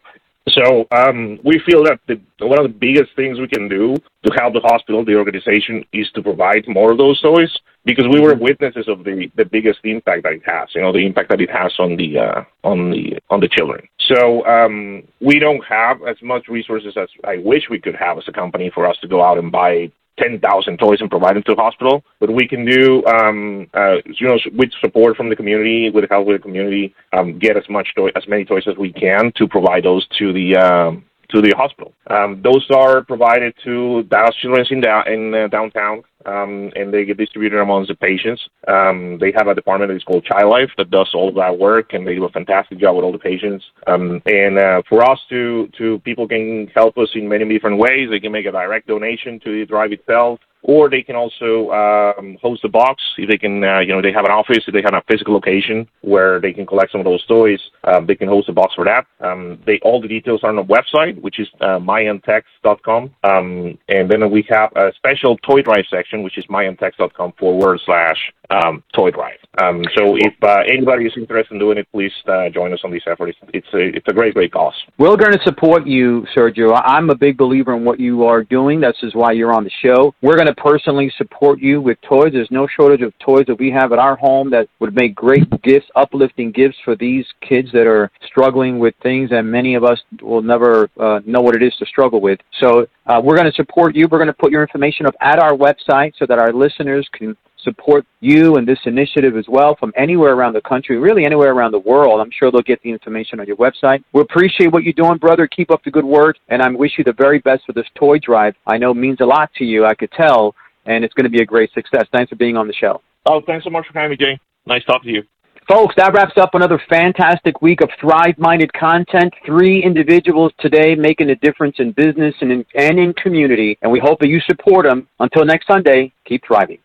[0.50, 4.34] So um, we feel that the, one of the biggest things we can do to
[4.36, 7.56] help the hospital, the organization, is to provide more of those toys
[7.96, 10.70] because we were witnesses of the, the biggest impact that it has.
[10.76, 13.88] You know, the impact that it has on the uh, on the on the children.
[14.00, 18.24] So um, we don't have as much resources as I wish we could have as
[18.28, 21.56] a company for us to go out and buy 10,000 toys and provide them to
[21.56, 22.04] the hospital.
[22.20, 26.28] But we can do, um, uh, you know, with support from the community, with help
[26.28, 29.48] with the community, um, get as much toy, as many toys as we can to
[29.48, 31.94] provide those to the um, to the hospital.
[32.08, 37.06] Um, those are provided to Dallas Children's in, da- in uh, downtown, um, and they
[37.06, 38.42] get distributed amongst the patients.
[38.68, 41.58] Um, they have a department that is called Child Life that does all of that
[41.58, 43.66] work, and they do a fantastic job with all the patients.
[43.88, 48.10] Um, and uh, for us to to people can help us in many different ways.
[48.10, 52.38] They can make a direct donation to the drive itself or they can also um,
[52.42, 54.82] host a box if they can uh, you know they have an office if they
[54.82, 58.28] have a physical location where they can collect some of those toys um, they can
[58.28, 61.40] host a box for that um, they all the details are on the website which
[61.40, 66.46] is uh, mayantechs.com um, and then we have a special toy drive section which is
[66.48, 68.18] mayantechs.com forward slash
[68.50, 69.38] um, toy drive.
[69.62, 72.92] Um, so if uh, anybody is interested in doing it, please uh, join us on
[72.92, 73.30] this effort.
[73.30, 74.74] It's, it's, a, it's a great, great cause.
[74.98, 76.80] We're going to support you, Sergio.
[76.84, 78.82] I'm a big believer in what you are doing.
[78.82, 80.14] This is why you're on the show.
[80.22, 82.32] We're going to personally support you with toys.
[82.34, 85.50] There's no shortage of toys that we have at our home that would make great
[85.62, 90.00] gifts, uplifting gifts for these kids that are struggling with things that many of us
[90.22, 92.40] will never uh, know what it is to struggle with.
[92.60, 94.08] So uh, we're going to support you.
[94.10, 97.36] We're going to put your information up at our website so that our listeners can
[97.64, 101.72] support you and this initiative as well from anywhere around the country, really anywhere around
[101.72, 102.22] the world.
[102.22, 104.04] I'm sure they'll get the information on your website.
[104.14, 105.48] We appreciate what you're doing, brother.
[105.48, 108.20] Keep up the good work, and I wish you the very best for this toy
[108.20, 108.56] drive.
[108.68, 110.56] I know means a lot to you, I could tell,
[110.86, 112.06] and it's going to be a great success.
[112.12, 113.02] Thanks for being on the show.
[113.26, 114.40] Oh, thanks so much for having me, Jay.
[114.66, 115.24] Nice talking to you.
[115.68, 119.32] Folks, that wraps up another fantastic week of Thrive Minded content.
[119.46, 124.00] Three individuals today making a difference in business and in, and in community, and we
[124.00, 125.08] hope that you support them.
[125.20, 126.80] Until next Sunday, keep thriving.